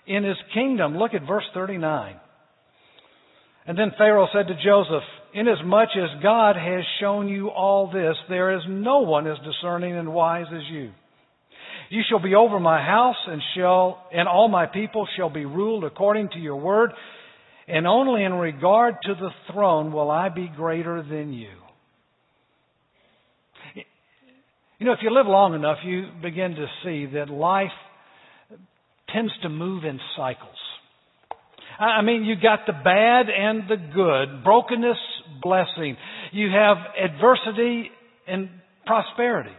in 0.07 0.23
his 0.23 0.37
kingdom. 0.53 0.97
Look 0.97 1.13
at 1.13 1.27
verse 1.27 1.45
39. 1.53 2.15
And 3.67 3.77
then 3.77 3.91
Pharaoh 3.97 4.27
said 4.31 4.47
to 4.47 4.53
Joseph, 4.63 5.03
Inasmuch 5.33 5.89
as 5.97 6.21
God 6.23 6.55
has 6.55 6.83
shown 7.01 7.27
you 7.27 7.49
all 7.49 7.91
this, 7.91 8.15
there 8.29 8.55
is 8.55 8.61
no 8.69 8.99
one 8.99 9.27
as 9.27 9.37
discerning 9.43 9.97
and 9.97 10.13
wise 10.13 10.45
as 10.53 10.61
you. 10.69 10.91
You 11.89 12.01
shall 12.09 12.19
be 12.19 12.35
over 12.35 12.59
my 12.59 12.81
house 12.81 13.15
and 13.27 13.41
shall, 13.55 14.05
and 14.11 14.27
all 14.27 14.47
my 14.47 14.65
people 14.65 15.07
shall 15.17 15.29
be 15.29 15.45
ruled 15.45 15.83
according 15.83 16.29
to 16.29 16.39
your 16.39 16.57
word. 16.57 16.91
And 17.67 17.87
only 17.87 18.23
in 18.23 18.33
regard 18.33 18.95
to 19.03 19.15
the 19.15 19.29
throne 19.51 19.91
will 19.91 20.11
I 20.11 20.29
be 20.29 20.51
greater 20.55 21.01
than 21.01 21.33
you. 21.33 21.49
You 24.77 24.85
know, 24.85 24.91
if 24.91 24.99
you 25.01 25.09
live 25.09 25.25
long 25.25 25.53
enough, 25.55 25.77
you 25.85 26.07
begin 26.21 26.55
to 26.55 26.65
see 26.83 27.05
that 27.13 27.29
life 27.29 27.69
tends 29.13 29.31
to 29.43 29.49
move 29.49 29.85
in 29.85 29.99
cycles. 30.17 30.57
I 31.79 32.01
mean, 32.01 32.23
you 32.23 32.35
got 32.35 32.59
the 32.67 32.73
bad 32.73 33.27
and 33.29 33.69
the 33.69 33.77
good, 33.77 34.43
brokenness, 34.43 34.97
blessing. 35.41 35.97
You 36.31 36.49
have 36.51 36.77
adversity 37.01 37.89
and 38.27 38.49
prosperity. 38.85 39.55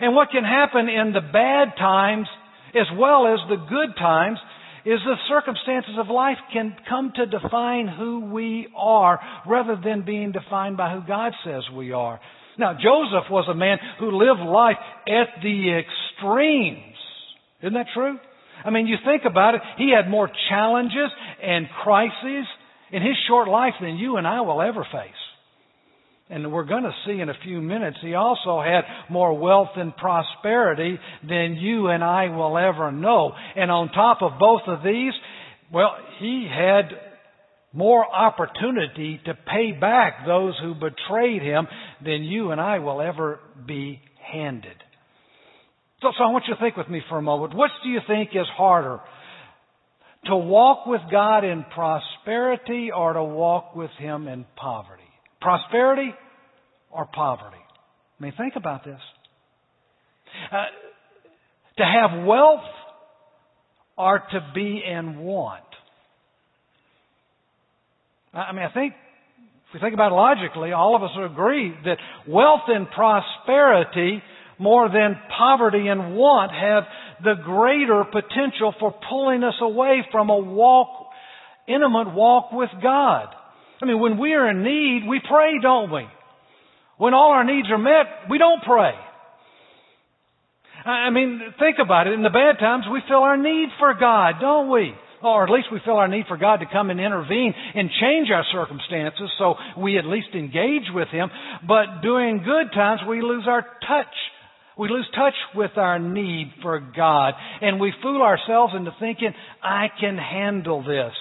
And 0.00 0.14
what 0.14 0.30
can 0.30 0.44
happen 0.44 0.88
in 0.88 1.12
the 1.12 1.20
bad 1.20 1.76
times 1.78 2.26
as 2.74 2.86
well 2.98 3.26
as 3.26 3.38
the 3.48 3.56
good 3.68 3.96
times 3.98 4.38
is 4.84 4.98
the 5.04 5.16
circumstances 5.28 5.94
of 5.98 6.08
life 6.08 6.38
can 6.52 6.74
come 6.88 7.12
to 7.14 7.26
define 7.26 7.86
who 7.86 8.32
we 8.32 8.68
are 8.76 9.20
rather 9.46 9.76
than 9.82 10.04
being 10.04 10.32
defined 10.32 10.76
by 10.76 10.92
who 10.92 11.06
God 11.06 11.32
says 11.44 11.62
we 11.76 11.92
are. 11.92 12.20
Now, 12.58 12.72
Joseph 12.74 13.30
was 13.30 13.46
a 13.48 13.54
man 13.54 13.78
who 13.98 14.10
lived 14.10 14.40
life 14.40 14.76
at 15.06 15.42
the 15.42 15.80
extremes. 15.80 16.96
Isn't 17.62 17.74
that 17.74 17.86
true? 17.94 18.18
I 18.64 18.70
mean, 18.70 18.86
you 18.86 18.96
think 19.04 19.22
about 19.24 19.54
it, 19.54 19.62
he 19.78 19.92
had 19.94 20.10
more 20.10 20.30
challenges 20.48 21.10
and 21.42 21.66
crises 21.82 22.46
in 22.90 23.02
his 23.02 23.16
short 23.28 23.48
life 23.48 23.74
than 23.80 23.96
you 23.96 24.16
and 24.16 24.26
I 24.26 24.40
will 24.42 24.60
ever 24.60 24.86
face. 24.92 25.21
And 26.32 26.50
we're 26.50 26.64
going 26.64 26.84
to 26.84 26.94
see 27.06 27.20
in 27.20 27.28
a 27.28 27.34
few 27.44 27.60
minutes, 27.60 27.98
he 28.00 28.14
also 28.14 28.62
had 28.62 28.84
more 29.10 29.38
wealth 29.38 29.76
and 29.76 29.94
prosperity 29.94 30.98
than 31.28 31.56
you 31.60 31.88
and 31.88 32.02
I 32.02 32.28
will 32.34 32.56
ever 32.56 32.90
know. 32.90 33.32
And 33.54 33.70
on 33.70 33.92
top 33.92 34.22
of 34.22 34.38
both 34.40 34.62
of 34.66 34.82
these, 34.82 35.12
well, 35.70 35.94
he 36.20 36.48
had 36.50 36.84
more 37.74 38.06
opportunity 38.10 39.20
to 39.26 39.34
pay 39.34 39.72
back 39.78 40.24
those 40.26 40.54
who 40.62 40.74
betrayed 40.74 41.42
him 41.42 41.66
than 42.02 42.24
you 42.24 42.50
and 42.50 42.60
I 42.60 42.78
will 42.78 43.02
ever 43.02 43.38
be 43.66 44.00
handed. 44.32 44.76
So, 46.00 46.08
so 46.16 46.24
I 46.24 46.32
want 46.32 46.44
you 46.48 46.54
to 46.54 46.60
think 46.60 46.78
with 46.78 46.88
me 46.88 47.02
for 47.10 47.18
a 47.18 47.22
moment. 47.22 47.54
What 47.54 47.70
do 47.84 47.90
you 47.90 48.00
think 48.06 48.30
is 48.32 48.48
harder? 48.56 49.00
To 50.26 50.36
walk 50.36 50.86
with 50.86 51.02
God 51.10 51.44
in 51.44 51.66
prosperity 51.74 52.90
or 52.90 53.12
to 53.12 53.22
walk 53.22 53.76
with 53.76 53.90
Him 53.98 54.28
in 54.28 54.46
poverty? 54.56 55.02
Prosperity 55.42 56.14
or 56.92 57.06
poverty? 57.06 57.56
I 57.56 58.22
mean, 58.22 58.32
think 58.36 58.54
about 58.56 58.84
this. 58.84 59.00
Uh, 60.50 60.64
to 61.78 61.84
have 61.84 62.26
wealth 62.26 62.60
or 63.96 64.18
to 64.18 64.50
be 64.54 64.82
in 64.86 65.18
want. 65.18 65.62
I 68.34 68.52
mean, 68.52 68.64
I 68.64 68.72
think 68.72 68.94
if 69.68 69.74
we 69.74 69.80
think 69.80 69.94
about 69.94 70.12
it 70.12 70.14
logically, 70.14 70.72
all 70.72 70.96
of 70.96 71.02
us 71.02 71.10
agree 71.18 71.74
that 71.84 71.96
wealth 72.26 72.62
and 72.68 72.86
prosperity 72.90 74.22
more 74.58 74.88
than 74.88 75.16
poverty 75.36 75.88
and 75.88 76.14
want 76.14 76.52
have 76.52 76.84
the 77.24 77.34
greater 77.42 78.04
potential 78.04 78.74
for 78.78 78.94
pulling 79.08 79.42
us 79.42 79.54
away 79.60 80.04
from 80.10 80.30
a 80.30 80.38
walk, 80.38 80.88
intimate 81.66 82.14
walk 82.14 82.52
with 82.52 82.70
God. 82.82 83.28
I 83.80 83.86
mean, 83.86 83.98
when 83.98 84.18
we 84.18 84.34
are 84.34 84.48
in 84.50 84.62
need, 84.62 85.08
we 85.08 85.20
pray, 85.26 85.58
don't 85.60 85.90
we? 85.90 86.06
When 87.02 87.14
all 87.14 87.32
our 87.32 87.42
needs 87.42 87.68
are 87.68 87.78
met, 87.78 88.30
we 88.30 88.38
don't 88.38 88.62
pray. 88.62 88.92
I 90.86 91.10
mean, 91.10 91.40
think 91.58 91.78
about 91.82 92.06
it. 92.06 92.12
In 92.12 92.22
the 92.22 92.30
bad 92.30 92.60
times, 92.60 92.84
we 92.92 93.00
feel 93.08 93.26
our 93.26 93.36
need 93.36 93.70
for 93.80 93.94
God, 93.94 94.34
don't 94.40 94.70
we? 94.70 94.94
Or 95.20 95.42
at 95.42 95.50
least 95.50 95.66
we 95.72 95.80
feel 95.84 95.94
our 95.94 96.06
need 96.06 96.26
for 96.28 96.36
God 96.36 96.58
to 96.58 96.66
come 96.72 96.90
and 96.90 97.00
intervene 97.00 97.54
and 97.74 97.90
change 98.00 98.28
our 98.30 98.44
circumstances 98.52 99.28
so 99.36 99.56
we 99.76 99.98
at 99.98 100.04
least 100.04 100.28
engage 100.32 100.94
with 100.94 101.08
Him. 101.08 101.28
But 101.66 102.02
during 102.02 102.44
good 102.44 102.70
times, 102.72 103.00
we 103.08 103.20
lose 103.20 103.46
our 103.48 103.62
touch. 103.62 104.14
We 104.78 104.88
lose 104.88 105.08
touch 105.12 105.34
with 105.56 105.72
our 105.78 105.98
need 105.98 106.52
for 106.62 106.78
God. 106.78 107.34
And 107.62 107.80
we 107.80 107.92
fool 108.00 108.22
ourselves 108.22 108.74
into 108.76 108.92
thinking, 109.00 109.34
I 109.60 109.88
can 109.98 110.16
handle 110.16 110.84
this. 110.84 111.12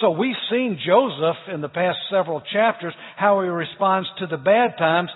So 0.00 0.10
we've 0.10 0.36
seen 0.50 0.78
Joseph 0.84 1.54
in 1.54 1.60
the 1.62 1.68
past 1.68 1.98
several 2.10 2.42
chapters, 2.52 2.92
how 3.16 3.40
he 3.42 3.48
responds 3.48 4.08
to 4.18 4.26
the 4.26 4.36
bad 4.36 4.76
times. 4.78 5.08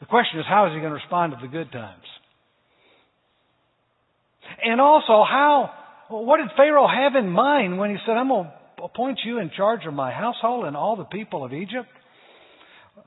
The 0.00 0.06
question 0.06 0.40
is, 0.40 0.46
how 0.48 0.66
is 0.66 0.72
he 0.72 0.80
going 0.80 0.90
to 0.90 0.94
respond 0.94 1.32
to 1.32 1.38
the 1.40 1.52
good 1.52 1.70
times? 1.70 2.02
And 4.64 4.80
also, 4.80 5.22
how, 5.28 5.70
what 6.08 6.38
did 6.38 6.48
Pharaoh 6.56 6.88
have 6.88 7.14
in 7.14 7.28
mind 7.28 7.78
when 7.78 7.90
he 7.90 7.96
said, 8.06 8.12
I'm 8.12 8.28
going 8.28 8.46
to 8.78 8.82
appoint 8.84 9.18
you 9.24 9.38
in 9.38 9.50
charge 9.54 9.80
of 9.86 9.92
my 9.92 10.12
household 10.12 10.64
and 10.64 10.76
all 10.76 10.96
the 10.96 11.04
people 11.04 11.44
of 11.44 11.52
Egypt? 11.52 11.88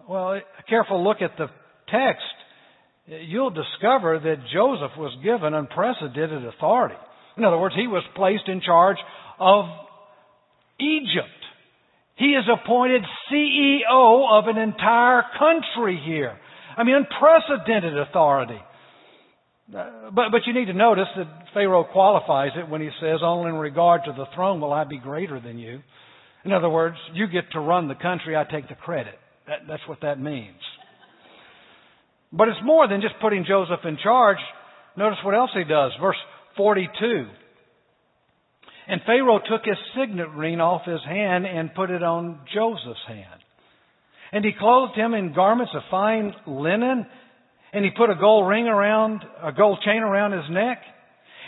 Well, 0.08 0.34
a 0.34 0.64
careful 0.68 1.04
look 1.04 1.22
at 1.22 1.38
the 1.38 1.48
text, 1.90 2.22
you'll 3.08 3.50
discover 3.50 4.20
that 4.20 4.44
Joseph 4.54 4.92
was 4.98 5.18
given 5.24 5.56
unprecedented 5.56 6.46
authority. 6.46 6.96
In 7.38 7.46
other 7.46 7.58
words, 7.58 7.74
he 7.76 7.88
was 7.88 8.04
placed 8.16 8.48
in 8.48 8.62
charge 8.62 8.98
of 9.40 9.66
Egypt. 10.80 11.40
He 12.16 12.28
is 12.28 12.44
appointed 12.52 13.02
CEO 13.32 14.40
of 14.40 14.48
an 14.48 14.58
entire 14.58 15.24
country 15.38 16.02
here. 16.06 16.38
I 16.78 16.84
mean, 16.84 16.96
unprecedented 16.96 17.98
authority. 17.98 18.60
Uh, 19.76 20.12
but, 20.14 20.32
but 20.32 20.42
you 20.46 20.54
need 20.54 20.66
to 20.66 20.74
notice 20.74 21.08
that 21.16 21.28
Pharaoh 21.54 21.84
qualifies 21.84 22.52
it 22.58 22.70
when 22.70 22.82
he 22.82 22.90
says, 23.00 23.20
only 23.24 23.50
in 23.50 23.56
regard 23.56 24.02
to 24.06 24.12
the 24.12 24.26
throne 24.36 24.60
will 24.60 24.74
I 24.74 24.84
be 24.84 24.98
greater 24.98 25.40
than 25.40 25.60
you. 25.60 25.82
In 26.44 26.54
other 26.54 26.70
words, 26.70 26.98
you 27.14 27.28
get 27.28 27.52
to 27.52 27.60
run 27.60 27.88
the 27.88 27.96
country, 27.96 28.36
I 28.36 28.44
take 28.44 28.68
the 28.68 28.76
credit. 28.76 29.16
That, 29.48 29.60
that's 29.68 29.88
what 29.88 30.02
that 30.02 30.20
means. 30.20 30.58
But 32.32 32.48
it's 32.48 32.60
more 32.64 32.88
than 32.88 33.02
just 33.02 33.16
putting 33.22 33.46
Joseph 33.48 33.80
in 33.86 33.98
charge. 34.02 34.38
Notice 34.96 35.18
what 35.24 35.36
else 35.36 35.52
he 35.54 35.64
does. 35.64 35.92
Verse 36.02 36.18
42. 36.58 37.28
And 38.90 39.02
Pharaoh 39.06 39.40
took 39.40 39.66
his 39.66 39.78
signet 39.96 40.30
ring 40.32 40.60
off 40.60 40.82
his 40.84 41.02
hand 41.06 41.46
and 41.46 41.74
put 41.76 41.92
it 41.92 42.02
on 42.02 42.40
Joseph's 42.52 43.06
hand. 43.08 43.40
And 44.32 44.44
he 44.44 44.52
clothed 44.60 44.96
him 44.96 45.14
in 45.14 45.34
garments 45.34 45.74
of 45.76 45.84
fine 45.92 46.34
linen, 46.48 47.06
and 47.72 47.86
he 47.86 47.92
put 47.96 48.10
a 48.10 48.16
gold 48.16 48.50
ring 48.50 48.68
around, 48.68 49.24
a 49.44 49.52
gold 49.52 49.80
chain 49.86 50.02
around 50.02 50.32
his 50.32 50.50
neck. 50.50 50.82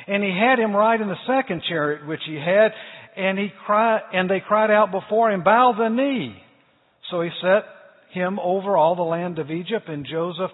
And 0.07 0.23
he 0.23 0.29
had 0.29 0.59
him 0.59 0.75
ride 0.75 1.01
in 1.01 1.07
the 1.07 1.15
second 1.25 1.63
chariot 1.67 2.07
which 2.07 2.21
he 2.27 2.35
had, 2.35 2.73
and 3.17 3.39
he 3.39 3.49
cried, 3.65 4.01
and 4.13 4.29
they 4.29 4.39
cried 4.39 4.69
out 4.69 4.91
before 4.91 5.31
him, 5.31 5.43
bow 5.43 5.73
the 5.75 5.89
knee. 5.89 6.35
So 7.09 7.21
he 7.21 7.29
set 7.41 7.65
him 8.13 8.39
over 8.39 8.77
all 8.77 8.95
the 8.95 9.01
land 9.01 9.39
of 9.39 9.49
Egypt, 9.49 9.89
and 9.89 10.05
Joseph 10.05 10.51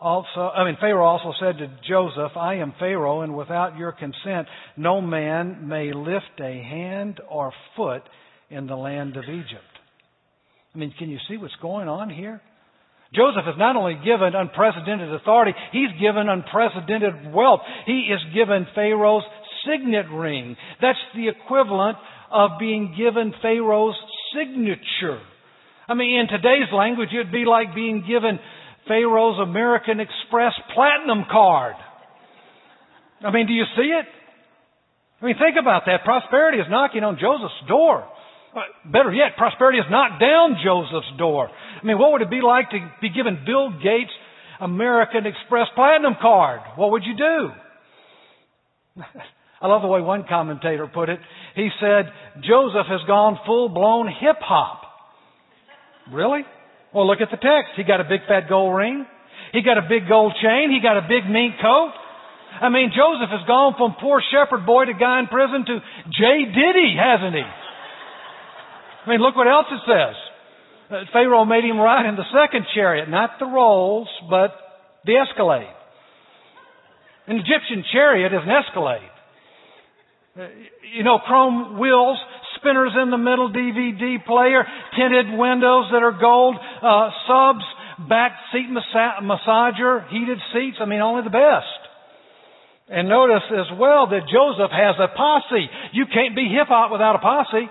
also, 0.00 0.40
I 0.40 0.64
mean, 0.64 0.76
Pharaoh 0.80 1.06
also 1.06 1.32
said 1.40 1.58
to 1.58 1.66
Joseph, 1.88 2.36
I 2.36 2.56
am 2.56 2.72
Pharaoh, 2.78 3.22
and 3.22 3.36
without 3.36 3.76
your 3.76 3.92
consent, 3.92 4.46
no 4.76 5.00
man 5.00 5.68
may 5.68 5.92
lift 5.92 6.40
a 6.40 6.62
hand 6.62 7.20
or 7.28 7.52
foot 7.76 8.02
in 8.48 8.66
the 8.66 8.76
land 8.76 9.16
of 9.16 9.24
Egypt. 9.24 9.64
I 10.74 10.78
mean, 10.78 10.94
can 10.96 11.10
you 11.10 11.18
see 11.28 11.36
what's 11.36 11.56
going 11.60 11.88
on 11.88 12.10
here? 12.10 12.40
Joseph 13.14 13.44
is 13.48 13.58
not 13.58 13.74
only 13.74 13.94
given 14.04 14.34
unprecedented 14.34 15.12
authority, 15.14 15.52
he's 15.72 15.90
given 16.00 16.28
unprecedented 16.28 17.32
wealth. 17.32 17.60
He 17.86 18.10
is 18.12 18.20
given 18.34 18.66
Pharaoh's 18.74 19.24
signet 19.66 20.06
ring. 20.12 20.56
That's 20.80 20.98
the 21.14 21.28
equivalent 21.28 21.96
of 22.30 22.52
being 22.60 22.94
given 22.96 23.32
Pharaoh's 23.40 23.96
signature. 24.36 25.20
I 25.88 25.94
mean, 25.94 26.20
in 26.20 26.28
today's 26.28 26.70
language, 26.72 27.08
it'd 27.14 27.32
be 27.32 27.46
like 27.46 27.74
being 27.74 28.04
given 28.06 28.38
Pharaoh's 28.88 29.38
American 29.38 30.00
Express 30.00 30.52
Platinum 30.74 31.24
card. 31.30 31.76
I 33.20 33.30
mean, 33.30 33.46
do 33.46 33.52
you 33.52 33.64
see 33.76 33.92
it? 33.92 34.06
I 35.20 35.24
mean, 35.26 35.34
think 35.38 35.56
about 35.60 35.82
that. 35.86 36.04
Prosperity 36.04 36.58
is 36.58 36.66
knocking 36.70 37.04
on 37.04 37.18
Joseph's 37.20 37.68
door. 37.68 38.08
Uh, 38.54 38.60
better 38.90 39.12
yet, 39.12 39.36
prosperity 39.36 39.78
has 39.78 39.90
knocked 39.90 40.20
down 40.20 40.56
Joseph's 40.64 41.18
door. 41.18 41.50
I 41.50 41.84
mean, 41.84 41.98
what 41.98 42.12
would 42.12 42.22
it 42.22 42.30
be 42.30 42.40
like 42.40 42.70
to 42.70 42.78
be 43.00 43.10
given 43.10 43.44
Bill 43.44 43.70
Gates' 43.70 44.10
American 44.60 45.26
Express 45.26 45.66
Platinum 45.74 46.14
card? 46.20 46.60
What 46.76 46.92
would 46.92 47.02
you 47.04 47.16
do? 47.16 49.02
I 49.60 49.66
love 49.66 49.82
the 49.82 49.88
way 49.88 50.00
one 50.00 50.24
commentator 50.28 50.86
put 50.86 51.08
it. 51.08 51.18
He 51.56 51.68
said, 51.80 52.12
Joseph 52.36 52.86
has 52.88 53.00
gone 53.06 53.38
full 53.44 53.68
blown 53.68 54.06
hip 54.06 54.38
hop. 54.40 54.82
Really? 56.12 56.42
Well, 56.94 57.06
look 57.06 57.20
at 57.20 57.30
the 57.30 57.36
text. 57.36 57.76
He 57.76 57.84
got 57.84 58.00
a 58.00 58.08
big 58.08 58.24
fat 58.26 58.48
gold 58.48 58.74
ring. 58.74 59.06
He 59.52 59.62
got 59.62 59.78
a 59.78 59.86
big 59.88 60.08
gold 60.08 60.32
chain. 60.42 60.70
He 60.70 60.80
got 60.80 60.96
a 60.96 61.06
big 61.08 61.28
mink 61.28 61.60
coat. 61.60 61.92
I 62.60 62.68
mean, 62.68 62.90
Joseph 62.90 63.30
has 63.30 63.46
gone 63.46 63.74
from 63.76 63.96
poor 64.00 64.22
shepherd 64.32 64.66
boy 64.66 64.86
to 64.86 64.94
guy 64.94 65.20
in 65.20 65.26
prison 65.28 65.64
to 65.66 65.78
J. 66.10 66.48
Diddy, 66.48 66.96
hasn't 66.96 67.34
he? 67.36 67.44
I 67.44 69.06
mean, 69.08 69.20
look 69.20 69.36
what 69.36 69.46
else 69.46 69.66
it 69.70 69.82
says. 69.86 70.16
Uh, 70.90 71.04
Pharaoh 71.12 71.44
made 71.44 71.64
him 71.64 71.78
ride 71.78 72.08
in 72.08 72.16
the 72.16 72.28
second 72.32 72.66
chariot, 72.74 73.08
not 73.08 73.38
the 73.38 73.46
Rolls, 73.46 74.08
but 74.28 74.56
the 75.04 75.16
Escalade. 75.16 75.72
An 77.26 77.36
Egyptian 77.36 77.84
chariot 77.92 78.32
is 78.32 78.40
an 78.42 78.50
Escalade. 78.50 79.12
Uh, 80.38 80.48
you 80.96 81.04
know, 81.04 81.18
chrome 81.18 81.78
wheels, 81.78 82.18
spinners 82.60 82.92
in 83.00 83.10
the 83.10 83.18
middle, 83.18 83.50
DVD 83.50 84.22
player, 84.24 84.66
tinted 84.96 85.38
windows 85.38 85.90
that 85.92 86.02
are 86.02 86.16
gold, 86.18 86.56
uh, 86.56 87.10
subs, 87.26 87.64
back 88.08 88.32
seat 88.52 88.68
massa- 88.70 89.22
massager, 89.22 90.08
heated 90.08 90.38
seats. 90.52 90.78
I 90.80 90.84
mean, 90.84 91.00
only 91.00 91.22
the 91.22 91.34
best. 91.34 91.78
And 92.88 93.08
notice 93.08 93.44
as 93.52 93.68
well 93.78 94.06
that 94.08 94.28
Joseph 94.32 94.70
has 94.72 94.96
a 94.96 95.08
posse. 95.12 95.68
You 95.92 96.06
can't 96.06 96.34
be 96.34 96.48
hip 96.48 96.68
hop 96.68 96.90
without 96.90 97.16
a 97.16 97.18
posse. 97.18 97.68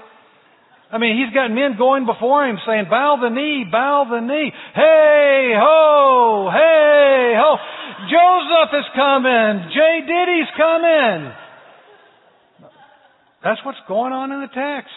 I 0.91 0.97
mean, 1.00 1.19
he's 1.19 1.34
got 1.34 1.52
men 1.52 1.76
going 1.78 2.06
before 2.06 2.47
him 2.47 2.58
saying, 2.65 2.86
bow 2.89 3.19
the 3.19 3.30
knee, 3.30 3.65
bow 3.69 4.08
the 4.08 4.21
knee. 4.21 4.54
Hey 4.73 5.52
ho, 5.52 6.47
hey 6.54 7.36
ho. 7.36 7.58
Joseph 8.08 8.71
is 8.78 8.88
coming. 8.95 9.67
J. 9.73 9.80
Diddy's 10.08 10.52
coming. 10.56 11.34
That's 13.43 13.60
what's 13.65 13.78
going 13.88 14.13
on 14.13 14.32
in 14.32 14.41
the 14.41 14.47
text. 14.47 14.93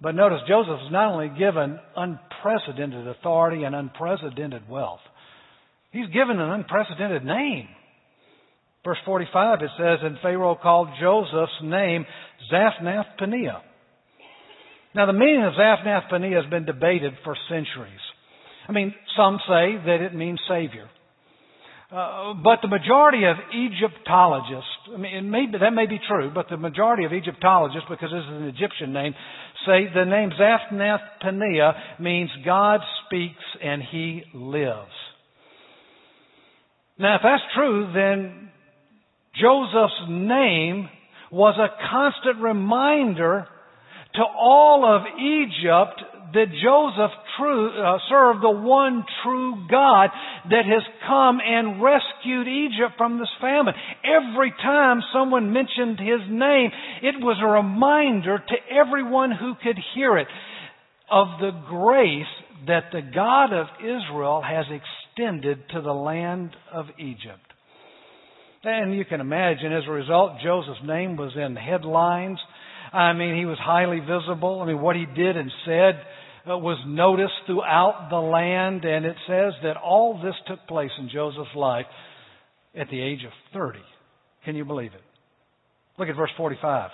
But 0.00 0.14
notice 0.14 0.40
Joseph 0.48 0.80
is 0.86 0.92
not 0.92 1.12
only 1.12 1.30
given 1.38 1.78
unprecedented 1.96 3.06
authority 3.08 3.64
and 3.64 3.74
unprecedented 3.74 4.68
wealth, 4.68 5.00
he's 5.92 6.08
given 6.08 6.38
an 6.38 6.50
unprecedented 6.50 7.24
name. 7.24 7.68
Verse 8.84 8.98
45 9.04 9.62
it 9.62 9.70
says, 9.78 9.98
And 10.02 10.18
Pharaoh 10.22 10.58
called 10.60 10.88
Joseph's 11.00 11.52
name 11.62 12.04
Zaphnath 12.52 13.16
Paneah. 13.20 13.60
Now 14.94 15.06
the 15.06 15.12
meaning 15.12 15.44
of 15.44 15.54
Zaphnath 15.54 16.10
Paneah 16.10 16.42
has 16.42 16.50
been 16.50 16.66
debated 16.66 17.12
for 17.24 17.36
centuries. 17.48 18.00
I 18.68 18.72
mean, 18.72 18.94
some 19.16 19.38
say 19.48 19.76
that 19.86 20.00
it 20.02 20.14
means 20.14 20.40
Savior. 20.48 20.88
Uh, 21.92 22.32
but 22.42 22.60
the 22.62 22.68
majority 22.68 23.24
of 23.24 23.36
Egyptologists, 23.54 24.70
I 24.94 24.96
mean, 24.96 25.30
may, 25.30 25.44
that 25.60 25.74
may 25.74 25.84
be 25.86 26.00
true, 26.08 26.30
but 26.34 26.48
the 26.48 26.56
majority 26.56 27.04
of 27.04 27.12
Egyptologists, 27.12 27.86
because 27.90 28.08
this 28.10 28.22
is 28.22 28.30
an 28.30 28.44
Egyptian 28.44 28.94
name, 28.94 29.12
say 29.66 29.84
the 29.94 30.06
name 30.06 30.30
Zaphnath 30.40 31.02
Paneah 31.22 32.00
means 32.00 32.30
God 32.46 32.80
speaks 33.04 33.44
and 33.62 33.82
he 33.82 34.22
lives. 34.32 34.88
Now, 36.98 37.16
if 37.16 37.20
that's 37.22 37.42
true, 37.54 37.90
then 37.94 38.50
Joseph's 39.38 40.08
name 40.08 40.88
was 41.30 41.58
a 41.58 41.90
constant 41.90 42.42
reminder 42.42 43.46
to 44.14 44.22
all 44.22 44.86
of 44.86 45.02
Egypt 45.18 46.02
that 46.34 46.46
Joseph 46.62 47.12
true, 47.36 47.70
uh, 47.70 47.98
served 48.08 48.42
the 48.42 48.50
one 48.50 49.04
true 49.22 49.66
God 49.70 50.10
that 50.50 50.64
has 50.64 50.82
come 51.06 51.40
and 51.44 51.82
rescued 51.82 52.48
Egypt 52.48 52.94
from 52.96 53.18
this 53.18 53.28
famine. 53.40 53.74
Every 54.04 54.52
time 54.62 55.00
someone 55.12 55.52
mentioned 55.52 55.98
his 55.98 56.20
name, 56.30 56.70
it 57.02 57.16
was 57.20 57.38
a 57.42 57.46
reminder 57.46 58.38
to 58.38 58.56
everyone 58.74 59.30
who 59.30 59.54
could 59.62 59.78
hear 59.94 60.18
it 60.18 60.28
of 61.10 61.26
the 61.40 61.52
grace 61.68 62.26
that 62.66 62.92
the 62.92 63.02
God 63.02 63.52
of 63.52 63.66
Israel 63.80 64.42
has 64.42 64.66
extended 64.66 65.68
to 65.70 65.82
the 65.82 65.92
land 65.92 66.50
of 66.72 66.86
Egypt. 66.98 67.46
And 68.64 68.94
you 68.94 69.04
can 69.04 69.20
imagine, 69.20 69.72
as 69.72 69.82
a 69.88 69.90
result, 69.90 70.34
Joseph's 70.42 70.86
name 70.86 71.16
was 71.16 71.32
in 71.36 71.56
headlines. 71.56 72.38
I 72.92 73.12
mean, 73.12 73.36
he 73.36 73.44
was 73.44 73.58
highly 73.60 73.98
visible. 73.98 74.60
I 74.60 74.66
mean, 74.66 74.80
what 74.80 74.94
he 74.94 75.04
did 75.04 75.36
and 75.36 75.50
said 75.66 76.00
uh, 76.48 76.58
was 76.58 76.78
noticed 76.86 77.34
throughout 77.46 78.08
the 78.10 78.16
land, 78.16 78.84
and 78.84 79.04
it 79.04 79.16
says 79.26 79.52
that 79.62 79.76
all 79.76 80.20
this 80.22 80.34
took 80.46 80.66
place 80.66 80.90
in 80.98 81.08
Joseph's 81.12 81.54
life 81.54 81.86
at 82.74 82.88
the 82.90 83.00
age 83.00 83.24
of 83.24 83.32
30. 83.52 83.78
Can 84.44 84.56
you 84.56 84.64
believe 84.64 84.92
it? 84.92 85.02
Look 85.98 86.08
at 86.08 86.16
verse 86.16 86.30
45. 86.36 86.90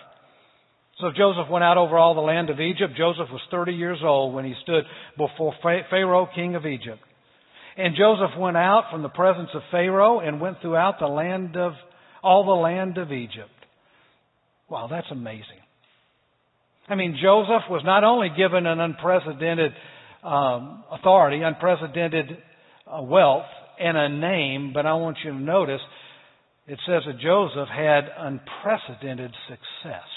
So 1.01 1.11
Joseph 1.17 1.49
went 1.51 1.65
out 1.65 1.79
over 1.79 1.97
all 1.97 2.15
the 2.15 2.21
land 2.21 2.51
of 2.51 2.61
Egypt. 2.61 2.95
Joseph 2.97 3.29
was 3.31 3.41
30 3.51 3.73
years 3.73 3.99
old 4.03 4.35
when 4.35 4.45
he 4.45 4.55
stood 4.63 4.85
before 5.17 5.55
Pharaoh, 5.63 6.29
king 6.35 6.57
of 6.57 6.67
Egypt. 6.67 7.01
And 7.77 7.95
Joseph 7.97 8.37
went 8.37 8.57
out 8.57 8.91
from 8.91 9.03
the 9.03 9.09
presence 9.09 9.51
of 9.55 9.63
Pharaoh 9.71 10.19
and 10.19 10.41
went 10.41 10.61
throughout 10.61 10.99
the 10.99 11.07
land 11.07 11.57
of, 11.57 11.75
all 12.23 12.45
the 12.45 12.51
land 12.51 12.99
of 12.99 13.13
Egypt. 13.13 13.51
Wow, 14.69 14.89
that's 14.91 15.07
amazing. 15.13 15.63
I 16.89 16.95
mean, 16.95 17.19
Joseph 17.23 17.69
was 17.69 17.83
not 17.85 18.03
only 18.03 18.29
given 18.35 18.67
an 18.67 18.81
unprecedented 18.81 19.73
um, 20.25 20.85
authority, 20.91 21.43
unprecedented 21.43 22.39
uh, 22.87 23.03
wealth, 23.03 23.45
and 23.79 23.97
a 23.97 24.09
name, 24.09 24.73
but 24.73 24.87
I 24.87 24.95
want 24.95 25.19
you 25.25 25.31
to 25.31 25.39
notice 25.39 25.81
it 26.67 26.79
says 26.87 27.03
that 27.07 27.19
Joseph 27.21 27.69
had 27.69 28.05
unprecedented 28.19 29.33
success. 29.49 30.09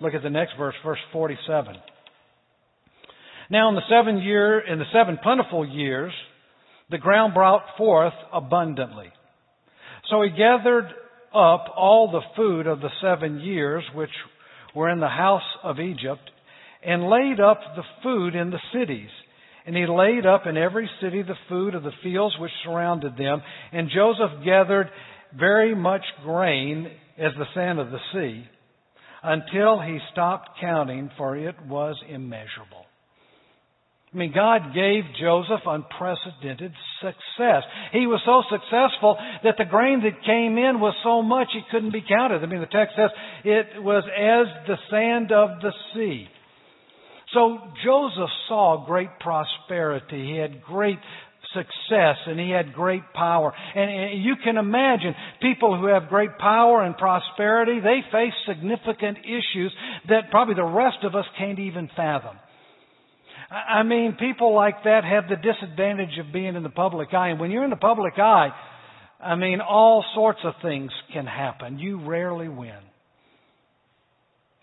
Look 0.00 0.14
at 0.14 0.22
the 0.22 0.30
next 0.30 0.52
verse, 0.58 0.74
verse 0.84 0.98
47. 1.12 1.76
Now 3.50 3.68
in 3.68 3.74
the 3.74 3.82
seven 3.88 4.18
year, 4.18 4.60
in 4.60 4.78
the 4.78 4.84
seven 4.92 5.18
plentiful 5.22 5.66
years, 5.66 6.12
the 6.90 6.98
ground 6.98 7.34
brought 7.34 7.62
forth 7.78 8.12
abundantly. 8.32 9.12
So 10.10 10.22
he 10.22 10.30
gathered 10.30 10.86
up 11.34 11.66
all 11.76 12.10
the 12.10 12.20
food 12.36 12.66
of 12.66 12.80
the 12.80 12.90
seven 13.00 13.40
years 13.40 13.82
which 13.94 14.10
were 14.74 14.90
in 14.90 15.00
the 15.00 15.08
house 15.08 15.42
of 15.62 15.80
Egypt 15.80 16.30
and 16.84 17.08
laid 17.08 17.40
up 17.40 17.60
the 17.76 17.82
food 18.02 18.34
in 18.34 18.50
the 18.50 18.58
cities. 18.72 19.08
And 19.66 19.74
he 19.74 19.86
laid 19.86 20.26
up 20.26 20.46
in 20.46 20.56
every 20.56 20.88
city 21.00 21.22
the 21.22 21.34
food 21.48 21.74
of 21.74 21.82
the 21.82 21.92
fields 22.02 22.34
which 22.38 22.50
surrounded 22.64 23.16
them. 23.16 23.42
And 23.72 23.88
Joseph 23.88 24.44
gathered 24.44 24.90
very 25.36 25.74
much 25.74 26.02
grain 26.22 26.86
as 27.18 27.32
the 27.38 27.46
sand 27.54 27.78
of 27.78 27.90
the 27.90 27.98
sea 28.12 28.44
until 29.22 29.80
he 29.80 29.98
stopped 30.12 30.50
counting, 30.60 31.10
for 31.16 31.36
it 31.36 31.54
was 31.66 31.96
immeasurable. 32.08 32.84
I 34.14 34.16
mean, 34.16 34.32
God 34.32 34.72
gave 34.72 35.02
Joseph 35.20 35.66
unprecedented 35.66 36.72
success. 37.00 37.62
He 37.92 38.06
was 38.06 38.20
so 38.24 38.44
successful 38.48 39.18
that 39.42 39.56
the 39.58 39.64
grain 39.64 40.02
that 40.04 40.24
came 40.24 40.56
in 40.56 40.78
was 40.78 40.94
so 41.02 41.20
much 41.20 41.48
it 41.54 41.64
couldn't 41.72 41.92
be 41.92 42.04
counted. 42.06 42.44
I 42.44 42.46
mean, 42.46 42.60
the 42.60 42.66
text 42.66 42.94
says 42.94 43.10
it 43.44 43.82
was 43.82 44.04
as 44.06 44.68
the 44.68 44.76
sand 44.88 45.32
of 45.32 45.60
the 45.60 45.72
sea. 45.92 46.28
So 47.32 47.58
Joseph 47.84 48.30
saw 48.46 48.86
great 48.86 49.18
prosperity. 49.18 50.32
He 50.32 50.38
had 50.38 50.62
great 50.62 51.00
success 51.52 52.16
and 52.26 52.38
he 52.38 52.50
had 52.50 52.72
great 52.72 53.02
power. 53.14 53.52
And 53.74 54.22
you 54.22 54.34
can 54.44 54.58
imagine 54.58 55.14
people 55.42 55.76
who 55.76 55.86
have 55.86 56.08
great 56.08 56.38
power 56.38 56.84
and 56.84 56.96
prosperity, 56.96 57.80
they 57.80 58.00
face 58.12 58.34
significant 58.46 59.18
issues 59.24 59.72
that 60.08 60.30
probably 60.30 60.54
the 60.54 60.62
rest 60.62 60.98
of 61.02 61.16
us 61.16 61.24
can't 61.36 61.58
even 61.58 61.90
fathom. 61.96 62.36
I 63.54 63.82
mean, 63.84 64.16
people 64.18 64.54
like 64.54 64.82
that 64.84 65.04
have 65.04 65.28
the 65.28 65.36
disadvantage 65.36 66.18
of 66.18 66.32
being 66.32 66.56
in 66.56 66.62
the 66.62 66.70
public 66.70 67.14
eye. 67.14 67.28
And 67.28 67.38
when 67.38 67.50
you're 67.50 67.64
in 67.64 67.70
the 67.70 67.76
public 67.76 68.14
eye, 68.18 68.48
I 69.22 69.36
mean, 69.36 69.60
all 69.60 70.04
sorts 70.14 70.40
of 70.44 70.54
things 70.60 70.90
can 71.12 71.26
happen. 71.26 71.78
You 71.78 72.04
rarely 72.06 72.48
win. 72.48 72.78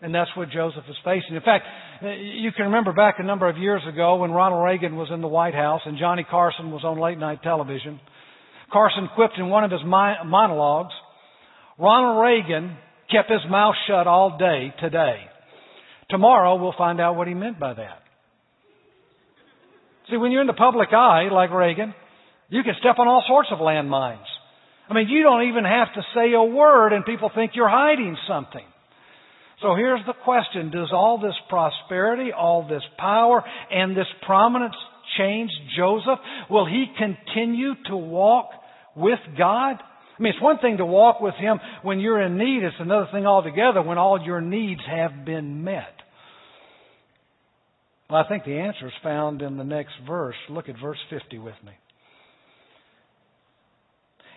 And 0.01 0.13
that's 0.13 0.31
what 0.35 0.49
Joseph 0.49 0.83
is 0.89 0.95
facing. 1.05 1.35
In 1.35 1.41
fact, 1.41 1.65
uh, 2.03 2.09
you 2.09 2.51
can 2.51 2.65
remember 2.65 2.91
back 2.91 3.15
a 3.19 3.23
number 3.23 3.47
of 3.47 3.57
years 3.57 3.81
ago 3.87 4.17
when 4.17 4.31
Ronald 4.31 4.63
Reagan 4.63 4.95
was 4.95 5.09
in 5.13 5.21
the 5.21 5.27
White 5.27 5.53
House 5.53 5.81
and 5.85 5.97
Johnny 5.97 6.25
Carson 6.29 6.71
was 6.71 6.83
on 6.83 6.99
late 6.99 7.19
night 7.19 7.43
television. 7.43 7.99
Carson 8.73 9.09
quipped 9.15 9.35
in 9.37 9.49
one 9.49 9.63
of 9.63 9.71
his 9.71 9.81
monologues, 9.85 10.93
Ronald 11.77 12.21
Reagan 12.21 12.77
kept 13.11 13.29
his 13.29 13.41
mouth 13.49 13.75
shut 13.87 14.07
all 14.07 14.37
day 14.37 14.73
today. 14.79 15.25
Tomorrow 16.09 16.61
we'll 16.61 16.73
find 16.77 16.99
out 16.99 17.15
what 17.15 17.27
he 17.27 17.33
meant 17.33 17.59
by 17.59 17.73
that. 17.73 18.00
See, 20.11 20.17
when 20.17 20.31
you're 20.31 20.41
in 20.41 20.47
the 20.47 20.53
public 20.53 20.89
eye, 20.91 21.29
like 21.31 21.51
Reagan, 21.51 21.93
you 22.49 22.63
can 22.63 22.73
step 22.79 22.99
on 22.99 23.07
all 23.07 23.23
sorts 23.27 23.49
of 23.51 23.59
landmines. 23.59 24.27
I 24.89 24.93
mean, 24.93 25.07
you 25.07 25.23
don't 25.23 25.47
even 25.47 25.63
have 25.63 25.87
to 25.95 26.01
say 26.13 26.33
a 26.33 26.43
word 26.43 26.91
and 26.91 27.05
people 27.05 27.31
think 27.33 27.53
you're 27.55 27.69
hiding 27.69 28.17
something. 28.27 28.65
So 29.61 29.75
here's 29.75 30.05
the 30.05 30.13
question. 30.25 30.69
Does 30.69 30.89
all 30.91 31.17
this 31.17 31.35
prosperity, 31.47 32.31
all 32.33 32.67
this 32.67 32.83
power, 32.97 33.41
and 33.71 33.95
this 33.95 34.07
prominence 34.25 34.75
change 35.17 35.49
Joseph? 35.77 36.19
Will 36.49 36.65
he 36.65 36.87
continue 36.97 37.75
to 37.87 37.95
walk 37.95 38.49
with 38.97 39.19
God? 39.37 39.77
I 39.79 40.21
mean, 40.21 40.33
it's 40.33 40.41
one 40.41 40.59
thing 40.59 40.77
to 40.77 40.85
walk 40.85 41.21
with 41.21 41.35
Him 41.35 41.59
when 41.83 41.99
you're 41.99 42.21
in 42.21 42.37
need. 42.37 42.63
It's 42.63 42.75
another 42.79 43.07
thing 43.11 43.25
altogether 43.25 43.81
when 43.81 43.97
all 43.97 44.19
your 44.23 44.41
needs 44.41 44.81
have 44.87 45.25
been 45.25 45.63
met. 45.63 46.00
Well, 48.11 48.21
I 48.21 48.27
think 48.27 48.43
the 48.43 48.59
answer 48.59 48.87
is 48.87 48.93
found 49.03 49.41
in 49.41 49.55
the 49.55 49.63
next 49.63 49.93
verse. 50.05 50.35
Look 50.49 50.67
at 50.67 50.75
verse 50.81 50.97
50 51.09 51.39
with 51.39 51.55
me. 51.65 51.71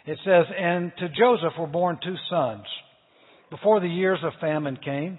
It 0.07 0.17
says, 0.25 0.45
And 0.57 0.93
to 0.99 1.09
Joseph 1.09 1.59
were 1.59 1.67
born 1.67 1.99
two 2.01 2.15
sons 2.31 2.63
before 3.51 3.81
the 3.81 3.89
years 3.89 4.21
of 4.23 4.33
famine 4.41 4.77
came, 4.77 5.19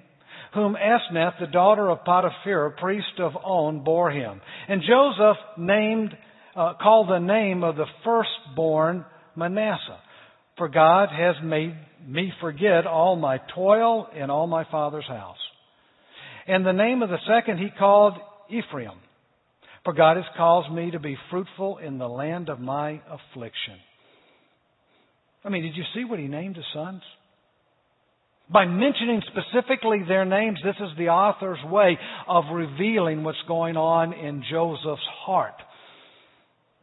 whom 0.53 0.75
Asenath, 0.75 1.37
the 1.41 1.47
daughter 1.47 1.89
of 1.89 2.05
Potiphar, 2.05 2.77
priest 2.79 3.19
of 3.19 3.35
On, 3.35 3.83
bore 3.83 4.09
him. 4.09 4.39
And 4.69 4.81
Joseph 4.87 5.37
named, 5.57 6.15
uh, 6.55 6.75
called 6.81 7.09
the 7.09 7.19
name 7.19 7.61
of 7.61 7.75
the 7.75 7.87
firstborn 8.05 9.03
Manasseh, 9.35 9.99
for 10.57 10.69
God 10.69 11.09
has 11.11 11.35
made 11.43 11.75
me 12.07 12.31
forget 12.39 12.87
all 12.87 13.17
my 13.17 13.41
toil 13.53 14.07
in 14.15 14.29
all 14.29 14.47
my 14.47 14.63
father's 14.71 15.07
house. 15.07 15.35
And 16.47 16.65
the 16.65 16.71
name 16.71 17.01
of 17.01 17.09
the 17.09 17.17
second 17.27 17.57
he 17.57 17.67
called 17.77 18.13
Ephraim. 18.49 18.99
For 19.83 19.93
God 19.93 20.17
has 20.17 20.25
caused 20.35 20.71
me 20.73 20.91
to 20.91 20.99
be 20.99 21.17
fruitful 21.29 21.77
in 21.77 21.97
the 21.97 22.09
land 22.09 22.49
of 22.49 22.59
my 22.59 23.01
affliction. 23.07 23.75
I 25.43 25.49
mean, 25.49 25.61
did 25.61 25.75
you 25.75 25.83
see 25.93 26.03
what 26.03 26.19
he 26.19 26.27
named 26.27 26.55
his 26.55 26.65
sons? 26.73 27.01
By 28.51 28.65
mentioning 28.65 29.21
specifically 29.27 30.01
their 30.07 30.25
names, 30.25 30.59
this 30.63 30.75
is 30.79 30.97
the 30.97 31.09
author's 31.09 31.63
way 31.65 31.97
of 32.27 32.45
revealing 32.53 33.23
what's 33.23 33.37
going 33.47 33.77
on 33.77 34.13
in 34.13 34.43
Joseph's 34.49 35.07
heart. 35.25 35.55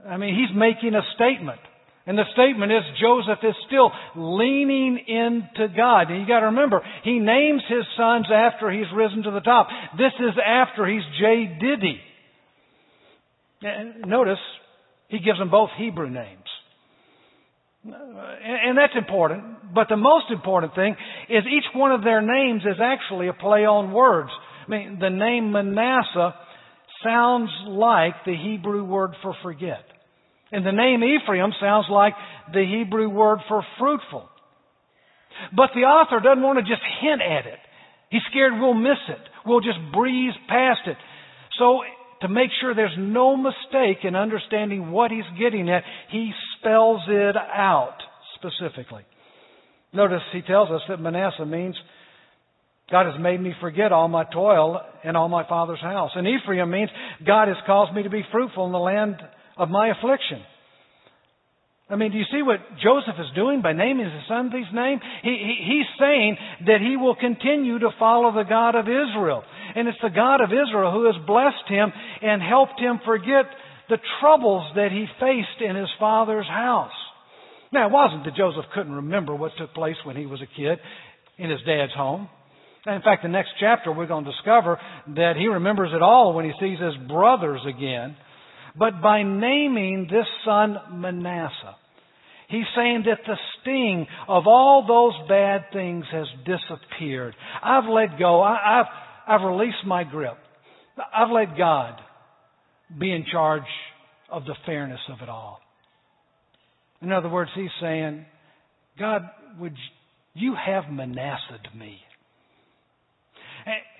I 0.06 0.16
mean, 0.16 0.34
he's 0.34 0.56
making 0.56 0.94
a 0.94 1.02
statement. 1.14 1.60
And 2.04 2.18
the 2.18 2.24
statement 2.32 2.72
is 2.72 2.82
Joseph 3.00 3.38
is 3.44 3.54
still 3.66 3.92
leaning 4.16 4.98
into 5.06 5.68
God. 5.74 6.10
And 6.10 6.20
you 6.20 6.26
gotta 6.26 6.46
remember, 6.46 6.82
he 7.04 7.20
names 7.20 7.62
his 7.68 7.84
sons 7.96 8.26
after 8.32 8.70
he's 8.70 8.90
risen 8.94 9.22
to 9.22 9.30
the 9.30 9.40
top. 9.40 9.68
This 9.96 10.12
is 10.18 10.34
after 10.44 10.86
he's 10.86 11.02
J. 11.20 11.58
Diddy. 11.60 12.00
Notice, 14.04 14.40
he 15.08 15.20
gives 15.20 15.38
them 15.38 15.50
both 15.50 15.70
Hebrew 15.78 16.10
names. 16.10 16.38
And 17.84 18.76
that's 18.76 18.96
important. 18.96 19.74
But 19.74 19.88
the 19.88 19.96
most 19.96 20.26
important 20.32 20.74
thing 20.74 20.96
is 21.28 21.44
each 21.46 21.64
one 21.74 21.92
of 21.92 22.02
their 22.02 22.20
names 22.20 22.62
is 22.62 22.80
actually 22.82 23.28
a 23.28 23.32
play 23.32 23.64
on 23.64 23.92
words. 23.92 24.30
I 24.66 24.70
mean, 24.70 24.98
the 25.00 25.10
name 25.10 25.52
Manasseh 25.52 26.34
sounds 27.04 27.50
like 27.66 28.14
the 28.24 28.36
Hebrew 28.36 28.84
word 28.84 29.14
for 29.22 29.34
forget. 29.42 29.84
And 30.52 30.66
the 30.66 30.72
name 30.72 31.02
Ephraim 31.02 31.50
sounds 31.60 31.86
like 31.90 32.12
the 32.52 32.64
Hebrew 32.64 33.08
word 33.08 33.38
for 33.48 33.64
fruitful. 33.78 34.28
But 35.56 35.70
the 35.74 35.88
author 35.88 36.20
doesn't 36.20 36.42
want 36.42 36.58
to 36.58 36.62
just 36.62 36.82
hint 37.00 37.22
at 37.22 37.46
it. 37.46 37.58
He's 38.10 38.20
scared 38.30 38.52
we'll 38.60 38.74
miss 38.74 39.00
it. 39.08 39.18
We'll 39.46 39.60
just 39.60 39.78
breeze 39.92 40.34
past 40.48 40.82
it. 40.86 40.98
So 41.58 41.80
to 42.20 42.28
make 42.28 42.50
sure 42.60 42.74
there's 42.74 42.96
no 42.98 43.36
mistake 43.36 44.04
in 44.04 44.14
understanding 44.14 44.92
what 44.92 45.10
he's 45.10 45.24
getting 45.40 45.70
at, 45.70 45.82
he 46.10 46.30
spells 46.58 47.00
it 47.08 47.36
out 47.36 47.96
specifically. 48.36 49.02
Notice 49.94 50.20
he 50.32 50.42
tells 50.42 50.70
us 50.70 50.82
that 50.88 51.00
Manasseh 51.00 51.46
means 51.46 51.74
God 52.90 53.06
has 53.10 53.20
made 53.20 53.40
me 53.40 53.54
forget 53.60 53.90
all 53.90 54.08
my 54.08 54.24
toil 54.24 54.80
in 55.02 55.16
all 55.16 55.28
my 55.28 55.48
father's 55.48 55.80
house. 55.80 56.10
And 56.14 56.26
Ephraim 56.28 56.70
means 56.70 56.90
God 57.26 57.48
has 57.48 57.56
caused 57.66 57.94
me 57.94 58.02
to 58.02 58.10
be 58.10 58.22
fruitful 58.30 58.66
in 58.66 58.72
the 58.72 58.78
land 58.78 59.16
of 59.56 59.68
my 59.68 59.90
affliction. 59.90 60.42
I 61.90 61.96
mean, 61.96 62.12
do 62.12 62.16
you 62.16 62.24
see 62.32 62.40
what 62.40 62.60
Joseph 62.82 63.20
is 63.20 63.34
doing 63.34 63.60
by 63.60 63.74
naming 63.74 64.06
his 64.06 64.24
son 64.26 64.50
these 64.52 64.70
names? 64.72 65.02
He, 65.22 65.28
he, 65.28 65.54
he's 65.76 65.90
saying 66.00 66.36
that 66.66 66.80
he 66.80 66.96
will 66.96 67.14
continue 67.14 67.78
to 67.80 67.90
follow 67.98 68.32
the 68.32 68.48
God 68.48 68.74
of 68.74 68.86
Israel. 68.86 69.42
And 69.76 69.88
it's 69.88 70.00
the 70.02 70.08
God 70.08 70.40
of 70.40 70.48
Israel 70.48 70.90
who 70.90 71.04
has 71.04 71.16
blessed 71.26 71.68
him 71.68 71.92
and 72.22 72.40
helped 72.40 72.80
him 72.80 73.00
forget 73.04 73.44
the 73.90 73.98
troubles 74.20 74.72
that 74.76 74.88
he 74.90 75.04
faced 75.20 75.60
in 75.60 75.76
his 75.76 75.90
father's 75.98 76.46
house. 76.46 76.96
Now, 77.72 77.88
it 77.88 77.92
wasn't 77.92 78.24
that 78.24 78.36
Joseph 78.36 78.64
couldn't 78.74 78.92
remember 78.92 79.34
what 79.34 79.52
took 79.58 79.74
place 79.74 79.96
when 80.04 80.16
he 80.16 80.24
was 80.24 80.40
a 80.40 80.46
kid 80.46 80.78
in 81.36 81.50
his 81.50 81.60
dad's 81.66 81.92
home. 81.92 82.28
In 82.86 83.02
fact, 83.02 83.22
the 83.22 83.28
next 83.28 83.50
chapter 83.60 83.92
we're 83.92 84.06
going 84.06 84.24
to 84.24 84.30
discover 84.30 84.78
that 85.14 85.34
he 85.36 85.46
remembers 85.46 85.90
it 85.94 86.02
all 86.02 86.32
when 86.32 86.44
he 86.44 86.52
sees 86.58 86.78
his 86.80 86.94
brothers 87.06 87.60
again. 87.68 88.16
But 88.76 89.02
by 89.02 89.22
naming 89.22 90.08
this 90.10 90.26
son 90.44 90.76
Manasseh, 90.92 91.76
he's 92.48 92.64
saying 92.74 93.04
that 93.06 93.18
the 93.26 93.36
sting 93.60 94.06
of 94.28 94.46
all 94.46 94.86
those 94.86 95.28
bad 95.28 95.66
things 95.72 96.04
has 96.10 96.26
disappeared. 96.46 97.34
I've 97.62 97.88
let 97.88 98.18
go. 98.18 98.42
I, 98.42 98.78
have 98.78 98.86
I've 99.40 99.46
released 99.46 99.84
my 99.86 100.04
grip. 100.04 100.38
I've 101.14 101.30
let 101.30 101.56
God 101.56 102.00
be 102.98 103.12
in 103.12 103.24
charge 103.30 103.62
of 104.30 104.44
the 104.44 104.54
fairness 104.66 105.00
of 105.10 105.20
it 105.22 105.28
all. 105.28 105.60
In 107.00 107.12
other 107.12 107.28
words, 107.28 107.50
he's 107.54 107.70
saying, 107.80 108.24
God, 108.98 109.22
would 109.58 109.74
you 110.34 110.54
have 110.54 110.84
Manasseh 110.90 111.58
me? 111.76 111.98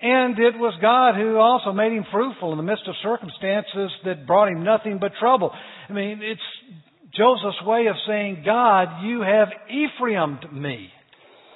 And 0.01 0.37
it 0.37 0.57
was 0.57 0.73
God 0.81 1.15
who 1.15 1.37
also 1.37 1.71
made 1.71 1.93
him 1.93 2.05
fruitful 2.11 2.51
in 2.51 2.57
the 2.57 2.63
midst 2.63 2.87
of 2.87 2.95
circumstances 3.01 3.91
that 4.05 4.27
brought 4.27 4.49
him 4.49 4.63
nothing 4.63 4.99
but 4.99 5.13
trouble. 5.19 5.51
I 5.89 5.93
mean, 5.93 6.19
it's 6.21 6.41
Joseph's 7.15 7.63
way 7.65 7.87
of 7.87 7.95
saying, 8.07 8.43
God, 8.45 9.03
you 9.03 9.21
have 9.21 9.47
Ephraim'd 9.69 10.51
me. 10.51 10.89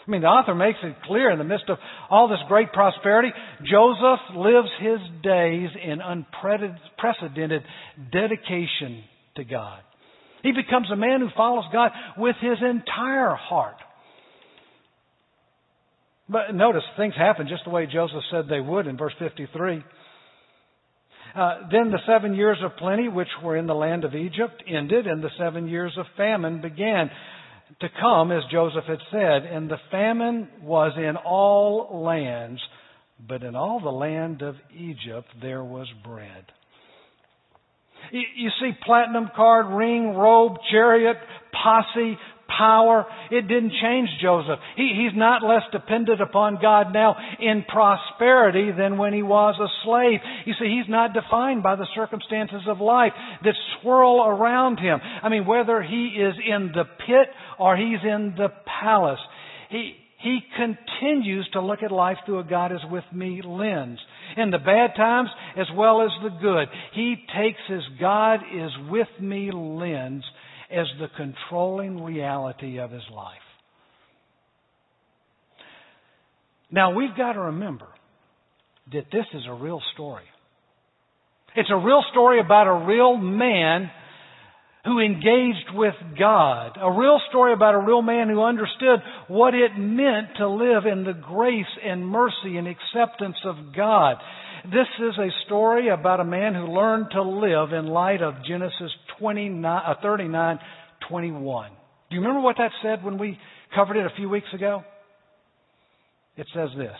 I 0.07 0.11
mean, 0.11 0.21
the 0.21 0.27
author 0.27 0.55
makes 0.55 0.79
it 0.83 0.95
clear 1.03 1.31
in 1.31 1.37
the 1.37 1.43
midst 1.43 1.69
of 1.69 1.77
all 2.09 2.29
this 2.29 2.39
great 2.47 2.71
prosperity, 2.71 3.29
Joseph 3.59 4.37
lives 4.37 4.69
his 4.79 4.99
days 5.21 5.69
in 5.83 5.99
unprecedented 5.99 7.63
dedication 8.13 9.03
to 9.35 9.43
God. 9.43 9.81
He 10.43 10.53
becomes 10.53 10.89
a 10.91 10.95
man 10.95 11.19
who 11.19 11.27
follows 11.35 11.65
God 11.73 11.91
with 12.17 12.37
his 12.39 12.57
entire 12.61 13.35
heart. 13.35 13.75
But 16.29 16.53
notice, 16.53 16.83
things 16.97 17.13
happen 17.15 17.47
just 17.47 17.63
the 17.63 17.69
way 17.69 17.87
Joseph 17.91 18.23
said 18.31 18.45
they 18.49 18.59
would 18.59 18.87
in 18.87 18.97
verse 18.97 19.13
53. 19.19 19.83
Uh, 21.35 21.59
then 21.71 21.91
the 21.91 21.99
seven 22.07 22.33
years 22.33 22.57
of 22.63 22.75
plenty 22.77 23.07
which 23.07 23.27
were 23.43 23.55
in 23.55 23.67
the 23.67 23.75
land 23.75 24.03
of 24.03 24.15
Egypt 24.15 24.63
ended, 24.67 25.07
and 25.07 25.23
the 25.23 25.29
seven 25.37 25.67
years 25.67 25.93
of 25.97 26.05
famine 26.17 26.61
began 26.61 27.09
to 27.79 27.87
come, 27.99 28.31
as 28.31 28.43
Joseph 28.51 28.85
had 28.85 28.99
said. 29.11 29.45
And 29.45 29.69
the 29.69 29.77
famine 29.91 30.49
was 30.63 30.93
in 30.97 31.15
all 31.15 32.03
lands, 32.03 32.61
but 33.27 33.43
in 33.43 33.55
all 33.55 33.79
the 33.79 33.89
land 33.89 34.41
of 34.41 34.55
Egypt 34.75 35.27
there 35.41 35.63
was 35.63 35.87
bread. 36.03 36.45
You 38.11 38.49
see 38.61 38.71
platinum 38.85 39.29
card, 39.35 39.67
ring, 39.67 40.15
robe, 40.15 40.57
chariot, 40.71 41.17
posse, 41.51 42.17
power. 42.47 43.05
It 43.31 43.47
didn't 43.47 43.73
change 43.81 44.09
Joseph. 44.21 44.59
He, 44.75 44.93
he's 44.95 45.17
not 45.17 45.43
less 45.43 45.63
dependent 45.71 46.21
upon 46.21 46.59
God 46.61 46.93
now 46.93 47.15
in 47.39 47.65
prosperity 47.67 48.71
than 48.77 48.97
when 48.97 49.13
he 49.13 49.23
was 49.23 49.55
a 49.59 49.69
slave. 49.83 50.19
You 50.45 50.53
see, 50.59 50.67
he's 50.67 50.89
not 50.89 51.13
defined 51.13 51.63
by 51.63 51.75
the 51.75 51.87
circumstances 51.95 52.61
of 52.67 52.79
life 52.79 53.13
that 53.43 53.53
swirl 53.81 54.25
around 54.25 54.79
him. 54.79 54.99
I 55.01 55.29
mean, 55.29 55.45
whether 55.45 55.81
he 55.81 56.17
is 56.19 56.35
in 56.45 56.71
the 56.73 56.85
pit 57.05 57.27
or 57.59 57.75
he's 57.77 58.03
in 58.03 58.33
the 58.37 58.49
palace, 58.81 59.19
he, 59.69 59.93
he 60.19 60.39
continues 60.55 61.47
to 61.53 61.61
look 61.61 61.83
at 61.83 61.91
life 61.91 62.17
through 62.25 62.39
a 62.39 62.43
God 62.43 62.71
is 62.71 62.81
with 62.89 63.03
me 63.13 63.41
lens. 63.43 63.99
In 64.35 64.51
the 64.51 64.57
bad 64.57 64.95
times 64.95 65.29
as 65.55 65.67
well 65.75 66.01
as 66.01 66.09
the 66.23 66.37
good. 66.41 66.67
He 66.93 67.15
takes 67.35 67.59
his 67.67 67.83
God 67.99 68.39
is 68.53 68.71
with 68.89 69.07
me 69.19 69.51
lens 69.53 70.23
as 70.71 70.85
the 70.99 71.07
controlling 71.15 72.03
reality 72.03 72.79
of 72.79 72.91
his 72.91 73.03
life. 73.13 73.37
Now 76.71 76.93
we've 76.93 77.15
got 77.15 77.33
to 77.33 77.41
remember 77.41 77.87
that 78.91 79.05
this 79.11 79.25
is 79.33 79.43
a 79.47 79.53
real 79.53 79.81
story. 79.93 80.25
It's 81.55 81.69
a 81.71 81.77
real 81.77 82.03
story 82.11 82.39
about 82.39 82.67
a 82.67 82.85
real 82.85 83.17
man 83.17 83.89
who 84.85 84.99
engaged 84.99 85.73
with 85.73 85.95
God. 86.17 86.77
A 86.81 86.91
real 86.91 87.19
story 87.29 87.53
about 87.53 87.75
a 87.75 87.79
real 87.79 88.01
man 88.01 88.29
who 88.29 88.41
understood 88.41 88.99
what 89.27 89.53
it 89.53 89.71
meant 89.77 90.37
to 90.37 90.47
live 90.47 90.85
in 90.85 91.03
the 91.03 91.13
grace 91.13 91.65
and 91.83 92.07
mercy 92.07 92.57
and 92.57 92.67
acceptance 92.67 93.37
of 93.45 93.75
God. 93.75 94.15
This 94.69 94.87
is 94.99 95.17
a 95.17 95.29
story 95.45 95.87
about 95.87 96.19
a 96.19 96.25
man 96.25 96.53
who 96.53 96.65
learned 96.65 97.07
to 97.11 97.21
live 97.21 97.71
in 97.71 97.85
light 97.87 98.21
of 98.21 98.33
Genesis 98.45 98.91
29, 99.17 99.63
uh, 99.65 99.93
39, 100.01 100.59
21. 101.07 101.71
Do 102.09 102.15
you 102.15 102.21
remember 102.21 102.41
what 102.41 102.57
that 102.57 102.71
said 102.83 103.01
when 103.01 103.17
we 103.17 103.39
covered 103.73 103.95
it 103.95 104.05
a 104.05 104.15
few 104.17 104.27
weeks 104.27 104.47
ago? 104.53 104.83
It 106.35 106.47
says 106.53 106.67
this. 106.77 106.97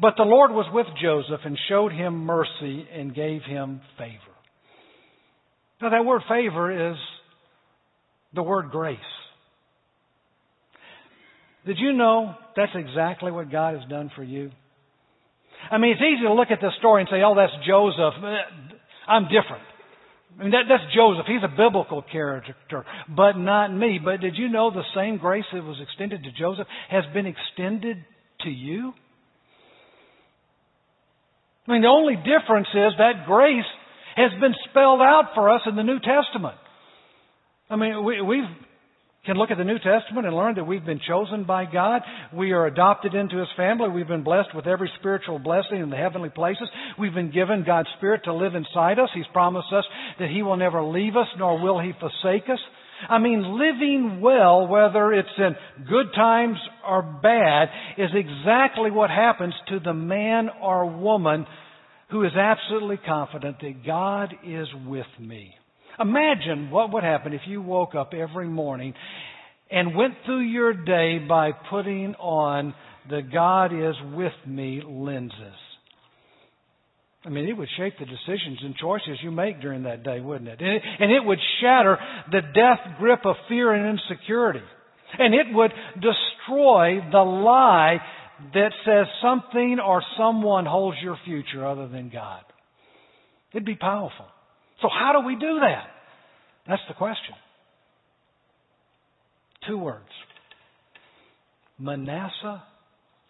But 0.00 0.14
the 0.16 0.24
Lord 0.24 0.52
was 0.52 0.66
with 0.72 0.86
Joseph 1.02 1.40
and 1.44 1.58
showed 1.68 1.92
him 1.92 2.24
mercy 2.24 2.86
and 2.94 3.14
gave 3.14 3.42
him 3.42 3.82
favor. 3.98 4.16
Now 5.82 5.90
that 5.90 6.06
word 6.06 6.22
favor 6.30 6.92
is 6.92 6.96
the 8.32 8.42
word 8.42 8.70
grace. 8.70 8.98
Did 11.66 11.78
you 11.78 11.92
know 11.92 12.34
that's 12.56 12.72
exactly 12.74 13.30
what 13.30 13.50
God 13.50 13.78
has 13.78 13.88
done 13.88 14.10
for 14.14 14.22
you? 14.22 14.50
I 15.70 15.78
mean, 15.78 15.92
it's 15.92 16.00
easy 16.00 16.26
to 16.26 16.34
look 16.34 16.50
at 16.50 16.60
this 16.60 16.72
story 16.78 17.02
and 17.02 17.08
say, 17.10 17.22
oh, 17.24 17.34
that's 17.36 17.52
Joseph. 17.66 18.14
I'm 19.06 19.24
different. 19.24 19.62
I 20.38 20.42
mean, 20.42 20.52
that, 20.52 20.64
that's 20.68 20.94
Joseph. 20.94 21.26
He's 21.26 21.44
a 21.44 21.54
biblical 21.54 22.02
character, 22.02 22.84
but 23.08 23.36
not 23.36 23.72
me. 23.72 24.00
But 24.02 24.20
did 24.20 24.36
you 24.36 24.48
know 24.48 24.70
the 24.70 24.82
same 24.94 25.18
grace 25.18 25.44
that 25.52 25.62
was 25.62 25.78
extended 25.80 26.24
to 26.24 26.32
Joseph 26.32 26.66
has 26.90 27.04
been 27.12 27.26
extended 27.26 27.98
to 28.40 28.50
you? 28.50 28.92
I 31.68 31.72
mean, 31.72 31.82
the 31.82 31.88
only 31.88 32.16
difference 32.16 32.68
is 32.74 32.92
that 32.98 33.26
grace 33.26 33.68
has 34.16 34.32
been 34.40 34.54
spelled 34.68 35.00
out 35.00 35.30
for 35.34 35.48
us 35.50 35.60
in 35.66 35.76
the 35.76 35.84
New 35.84 36.00
Testament. 36.00 36.56
I 37.70 37.76
mean, 37.76 38.04
we, 38.04 38.20
we've 38.20 38.50
can 39.24 39.36
look 39.36 39.52
at 39.52 39.58
the 39.58 39.62
New 39.62 39.78
Testament 39.78 40.26
and 40.26 40.34
learn 40.34 40.56
that 40.56 40.64
we've 40.64 40.84
been 40.84 41.00
chosen 41.06 41.44
by 41.44 41.64
God. 41.64 42.02
We 42.34 42.50
are 42.50 42.66
adopted 42.66 43.14
into 43.14 43.38
His 43.38 43.46
family. 43.56 43.88
We've 43.88 44.08
been 44.08 44.24
blessed 44.24 44.48
with 44.52 44.66
every 44.66 44.90
spiritual 44.98 45.38
blessing 45.38 45.80
in 45.80 45.90
the 45.90 45.96
heavenly 45.96 46.28
places. 46.28 46.68
We've 46.98 47.14
been 47.14 47.30
given 47.30 47.62
God's 47.64 47.88
Spirit 47.98 48.22
to 48.24 48.34
live 48.34 48.56
inside 48.56 48.98
us. 48.98 49.10
He's 49.14 49.24
promised 49.32 49.72
us 49.72 49.84
that 50.18 50.28
He 50.28 50.42
will 50.42 50.56
never 50.56 50.82
leave 50.82 51.16
us, 51.16 51.28
nor 51.38 51.62
will 51.62 51.80
He 51.80 51.92
forsake 52.00 52.50
us. 52.50 52.58
I 53.08 53.20
mean, 53.20 53.42
living 53.42 54.20
well, 54.20 54.66
whether 54.66 55.12
it's 55.12 55.28
in 55.38 55.54
good 55.88 56.06
times 56.16 56.56
or 56.84 57.02
bad, 57.02 57.68
is 57.98 58.10
exactly 58.12 58.90
what 58.90 59.10
happens 59.10 59.54
to 59.68 59.78
the 59.78 59.94
man 59.94 60.48
or 60.60 60.98
woman 60.98 61.46
who 62.10 62.24
is 62.24 62.32
absolutely 62.36 62.98
confident 63.06 63.60
that 63.60 63.86
God 63.86 64.34
is 64.44 64.66
with 64.84 65.06
me. 65.20 65.54
Imagine 66.02 66.70
what 66.70 66.92
would 66.92 67.04
happen 67.04 67.32
if 67.32 67.42
you 67.46 67.62
woke 67.62 67.94
up 67.94 68.12
every 68.12 68.48
morning 68.48 68.92
and 69.70 69.94
went 69.94 70.14
through 70.26 70.40
your 70.40 70.74
day 70.74 71.18
by 71.18 71.52
putting 71.70 72.14
on 72.16 72.74
the 73.08 73.22
God 73.22 73.66
is 73.72 73.94
with 74.14 74.32
me 74.46 74.82
lenses. 74.84 75.58
I 77.24 77.28
mean, 77.28 77.48
it 77.48 77.56
would 77.56 77.68
shape 77.76 77.94
the 78.00 78.04
decisions 78.04 78.58
and 78.62 78.74
choices 78.76 79.18
you 79.22 79.30
make 79.30 79.60
during 79.60 79.84
that 79.84 80.02
day, 80.02 80.20
wouldn't 80.20 80.48
it? 80.48 80.60
And, 80.60 80.76
it? 80.76 80.82
and 80.98 81.12
it 81.12 81.24
would 81.24 81.38
shatter 81.60 81.96
the 82.32 82.40
death 82.40 82.98
grip 82.98 83.20
of 83.24 83.36
fear 83.48 83.72
and 83.72 83.98
insecurity. 83.98 84.64
And 85.18 85.34
it 85.34 85.46
would 85.52 85.70
destroy 85.94 86.98
the 87.12 87.18
lie 87.18 87.98
that 88.54 88.72
says 88.84 89.06
something 89.22 89.78
or 89.78 90.02
someone 90.18 90.66
holds 90.66 90.98
your 91.00 91.16
future 91.24 91.64
other 91.64 91.86
than 91.86 92.10
God. 92.10 92.42
It'd 93.52 93.64
be 93.64 93.76
powerful. 93.76 94.26
So 94.82 94.88
how 94.88 95.12
do 95.18 95.26
we 95.26 95.34
do 95.36 95.60
that? 95.60 95.86
That's 96.66 96.82
the 96.88 96.94
question. 96.94 97.34
Two 99.66 99.78
words. 99.78 100.08
Manasseh 101.78 102.62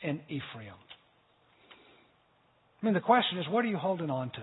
and 0.02 0.20
Ephraim. 0.28 0.74
I 2.82 2.84
mean, 2.86 2.94
the 2.94 3.00
question 3.00 3.38
is, 3.38 3.46
what 3.48 3.64
are 3.64 3.68
you 3.68 3.76
holding 3.76 4.10
on 4.10 4.30
to? 4.30 4.42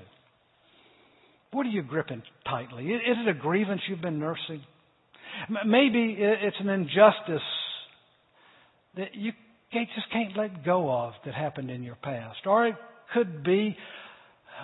What 1.51 1.65
are 1.65 1.69
you 1.69 1.81
gripping 1.81 2.21
tightly? 2.47 2.85
Is 2.85 3.17
it 3.25 3.27
a 3.27 3.33
grievance 3.33 3.81
you've 3.89 4.01
been 4.01 4.19
nursing? 4.19 4.61
Maybe 5.65 6.15
it's 6.19 6.55
an 6.59 6.69
injustice 6.69 7.41
that 8.97 9.15
you 9.15 9.31
just 9.71 10.11
can't 10.11 10.37
let 10.37 10.63
go 10.63 10.91
of 10.91 11.13
that 11.25 11.33
happened 11.33 11.69
in 11.69 11.83
your 11.83 11.95
past. 11.95 12.39
Or 12.45 12.67
it 12.67 12.75
could 13.13 13.43
be, 13.43 13.75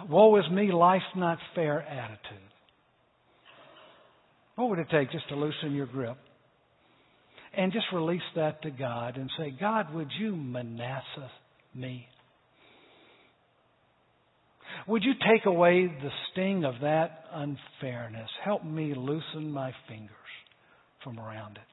woe 0.10 0.36
is 0.38 0.50
me, 0.52 0.72
life's 0.72 1.04
not 1.16 1.38
fair 1.54 1.82
attitude. 1.82 2.40
What 4.56 4.70
would 4.70 4.80
it 4.80 4.88
take 4.92 5.12
just 5.12 5.28
to 5.30 5.36
loosen 5.36 5.74
your 5.74 5.86
grip? 5.86 6.18
And 7.58 7.72
just 7.72 7.86
release 7.94 8.22
that 8.36 8.62
to 8.64 8.72
God 8.72 9.18
and 9.18 9.30
say, 9.38 9.54
God, 9.58 9.94
would 9.94 10.10
you 10.20 10.36
Manasseh 10.36 11.32
me? 11.74 12.08
Would 14.88 15.04
you 15.04 15.14
take 15.14 15.46
away 15.46 15.88
the 15.88 16.10
sting 16.32 16.66
of 16.66 16.76
that 16.82 17.26
unfairness? 17.32 18.30
Help 18.44 18.64
me 18.66 18.94
loosen 18.96 19.52
my 19.52 19.74
fingers 19.88 20.10
from 21.04 21.20
around 21.20 21.58
it. 21.58 21.64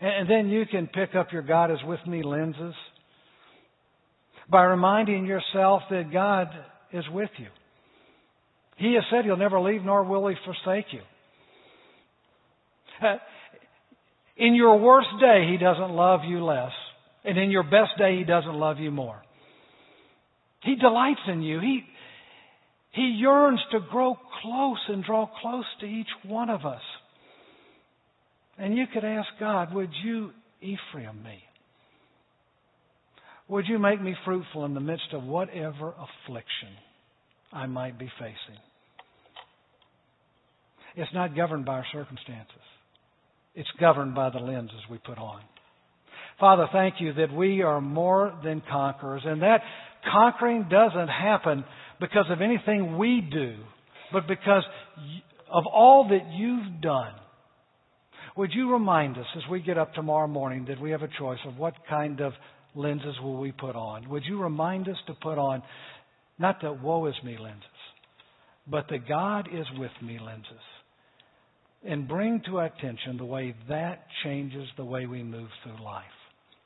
And 0.00 0.28
then 0.28 0.48
you 0.48 0.64
can 0.66 0.86
pick 0.88 1.14
up 1.14 1.32
your 1.32 1.42
God 1.42 1.70
is 1.70 1.78
with 1.84 2.04
me 2.06 2.22
lenses 2.22 2.74
by 4.50 4.64
reminding 4.64 5.26
yourself 5.26 5.82
that 5.90 6.12
God 6.12 6.48
is 6.92 7.04
with 7.12 7.30
you. 7.38 7.48
He 8.76 8.94
has 8.94 9.04
said 9.10 9.24
He'll 9.24 9.36
never 9.36 9.60
leave 9.60 9.84
nor 9.84 10.04
will 10.04 10.28
He 10.28 10.34
forsake 10.44 10.86
you. 10.92 11.00
Uh, 13.02 13.16
in 14.36 14.54
your 14.54 14.78
worst 14.78 15.08
day, 15.20 15.48
He 15.50 15.58
doesn't 15.58 15.90
love 15.90 16.20
you 16.26 16.44
less. 16.44 16.72
And 17.24 17.38
in 17.38 17.50
your 17.50 17.62
best 17.62 17.96
day, 17.98 18.18
He 18.18 18.24
doesn't 18.24 18.54
love 18.54 18.78
you 18.78 18.90
more. 18.90 19.20
He 20.62 20.76
delights 20.76 21.20
in 21.28 21.42
you. 21.42 21.60
He, 21.60 21.82
he 22.92 23.16
yearns 23.18 23.60
to 23.72 23.80
grow 23.90 24.16
close 24.42 24.78
and 24.88 25.04
draw 25.04 25.28
close 25.40 25.64
to 25.80 25.86
each 25.86 26.08
one 26.24 26.50
of 26.50 26.64
us. 26.64 26.80
And 28.58 28.76
you 28.76 28.84
could 28.92 29.04
ask 29.04 29.28
God, 29.38 29.74
would 29.74 29.90
you 30.04 30.30
Ephraim 30.60 31.22
me? 31.22 31.42
Would 33.48 33.66
you 33.68 33.78
make 33.78 34.00
me 34.00 34.14
fruitful 34.24 34.64
in 34.64 34.74
the 34.74 34.80
midst 34.80 35.12
of 35.12 35.22
whatever 35.24 35.92
affliction 35.92 36.70
I 37.54 37.66
might 37.66 37.98
be 37.98 38.10
facing. 38.18 38.60
It's 40.96 41.14
not 41.14 41.36
governed 41.36 41.64
by 41.64 41.74
our 41.74 41.86
circumstances. 41.92 42.62
It's 43.54 43.68
governed 43.80 44.14
by 44.14 44.30
the 44.30 44.40
lenses 44.40 44.80
we 44.90 44.98
put 44.98 45.18
on. 45.18 45.40
Father, 46.40 46.66
thank 46.72 46.96
you 46.98 47.12
that 47.14 47.32
we 47.32 47.62
are 47.62 47.80
more 47.80 48.36
than 48.42 48.60
conquerors 48.68 49.22
and 49.24 49.42
that 49.42 49.60
conquering 50.12 50.66
doesn't 50.68 51.08
happen 51.08 51.64
because 52.00 52.26
of 52.28 52.40
anything 52.42 52.98
we 52.98 53.20
do, 53.20 53.54
but 54.12 54.26
because 54.26 54.64
of 55.48 55.64
all 55.72 56.08
that 56.08 56.32
you've 56.36 56.80
done. 56.80 57.12
Would 58.36 58.50
you 58.52 58.72
remind 58.72 59.16
us 59.16 59.26
as 59.36 59.48
we 59.48 59.62
get 59.62 59.78
up 59.78 59.94
tomorrow 59.94 60.26
morning 60.26 60.66
that 60.68 60.80
we 60.80 60.90
have 60.90 61.02
a 61.02 61.08
choice 61.20 61.38
of 61.46 61.56
what 61.56 61.74
kind 61.88 62.20
of 62.20 62.32
lenses 62.74 63.14
will 63.22 63.38
we 63.38 63.52
put 63.52 63.76
on? 63.76 64.08
Would 64.10 64.24
you 64.24 64.42
remind 64.42 64.88
us 64.88 64.96
to 65.06 65.14
put 65.14 65.38
on 65.38 65.62
not 66.38 66.60
the 66.60 66.72
woe 66.72 67.06
is 67.06 67.14
me 67.24 67.36
lenses, 67.40 67.62
but 68.66 68.88
the 68.88 68.98
God 68.98 69.48
is 69.52 69.66
with 69.78 69.92
me 70.02 70.18
lenses? 70.18 70.46
And 71.86 72.08
bring 72.08 72.42
to 72.46 72.60
attention 72.60 73.18
the 73.18 73.26
way 73.26 73.54
that 73.68 74.06
changes 74.24 74.66
the 74.76 74.84
way 74.84 75.06
we 75.06 75.22
move 75.22 75.48
through 75.62 75.84
life. 75.84 76.04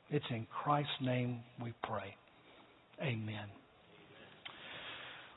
It's 0.09 0.25
in 0.29 0.47
Christ's 0.63 0.91
name 1.01 1.41
we 1.61 1.73
pray. 1.83 2.15
Amen. 3.01 3.45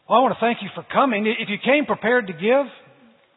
Well, 0.08 0.18
I 0.18 0.22
want 0.22 0.34
to 0.34 0.40
thank 0.40 0.58
you 0.62 0.68
for 0.74 0.84
coming. 0.92 1.26
If 1.26 1.48
you 1.48 1.56
came 1.64 1.84
prepared 1.86 2.28
to 2.28 2.32
give, 2.32 2.66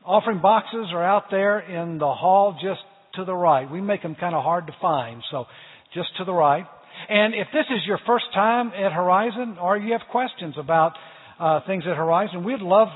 offering 0.05 0.39
boxes 0.39 0.87
are 0.93 1.03
out 1.03 1.25
there 1.31 1.59
in 1.59 1.97
the 1.97 2.13
hall 2.13 2.57
just 2.61 2.81
to 3.15 3.25
the 3.25 3.33
right. 3.33 3.69
We 3.69 3.81
make 3.81 4.01
them 4.01 4.15
kind 4.15 4.35
of 4.35 4.43
hard 4.43 4.67
to 4.67 4.73
find, 4.81 5.21
so 5.31 5.45
just 5.93 6.09
to 6.17 6.25
the 6.25 6.33
right. 6.33 6.65
And 7.09 7.33
if 7.33 7.47
this 7.53 7.65
is 7.69 7.85
your 7.85 7.99
first 8.07 8.25
time 8.33 8.69
at 8.69 8.91
Horizon 8.91 9.57
or 9.61 9.77
you 9.77 9.93
have 9.93 10.01
questions 10.11 10.55
about 10.57 10.93
uh, 11.39 11.59
things 11.67 11.83
at 11.89 11.95
Horizon, 11.95 12.43
we'd 12.43 12.61
love 12.61 12.87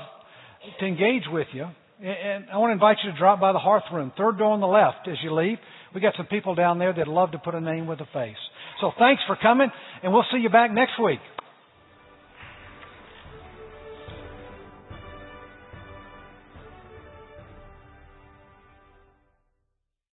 to 0.80 0.86
engage 0.86 1.24
with 1.30 1.46
you. 1.52 1.66
And 2.02 2.46
I 2.50 2.56
want 2.56 2.70
to 2.70 2.72
invite 2.72 2.96
you 3.04 3.12
to 3.12 3.18
drop 3.18 3.40
by 3.40 3.52
the 3.52 3.58
hearth 3.58 3.84
room, 3.92 4.12
third 4.16 4.38
door 4.38 4.52
on 4.52 4.60
the 4.60 4.66
left 4.66 5.06
as 5.06 5.16
you 5.22 5.34
leave. 5.34 5.58
We 5.94 6.00
got 6.00 6.14
some 6.16 6.26
people 6.26 6.54
down 6.54 6.78
there 6.78 6.92
that'd 6.92 7.08
love 7.08 7.32
to 7.32 7.38
put 7.38 7.54
a 7.54 7.60
name 7.60 7.86
with 7.86 8.00
a 8.00 8.06
face. 8.12 8.40
So 8.80 8.92
thanks 8.98 9.22
for 9.26 9.36
coming, 9.40 9.68
and 10.02 10.12
we'll 10.12 10.24
see 10.32 10.38
you 10.38 10.48
back 10.48 10.72
next 10.72 10.92
week. 11.02 11.20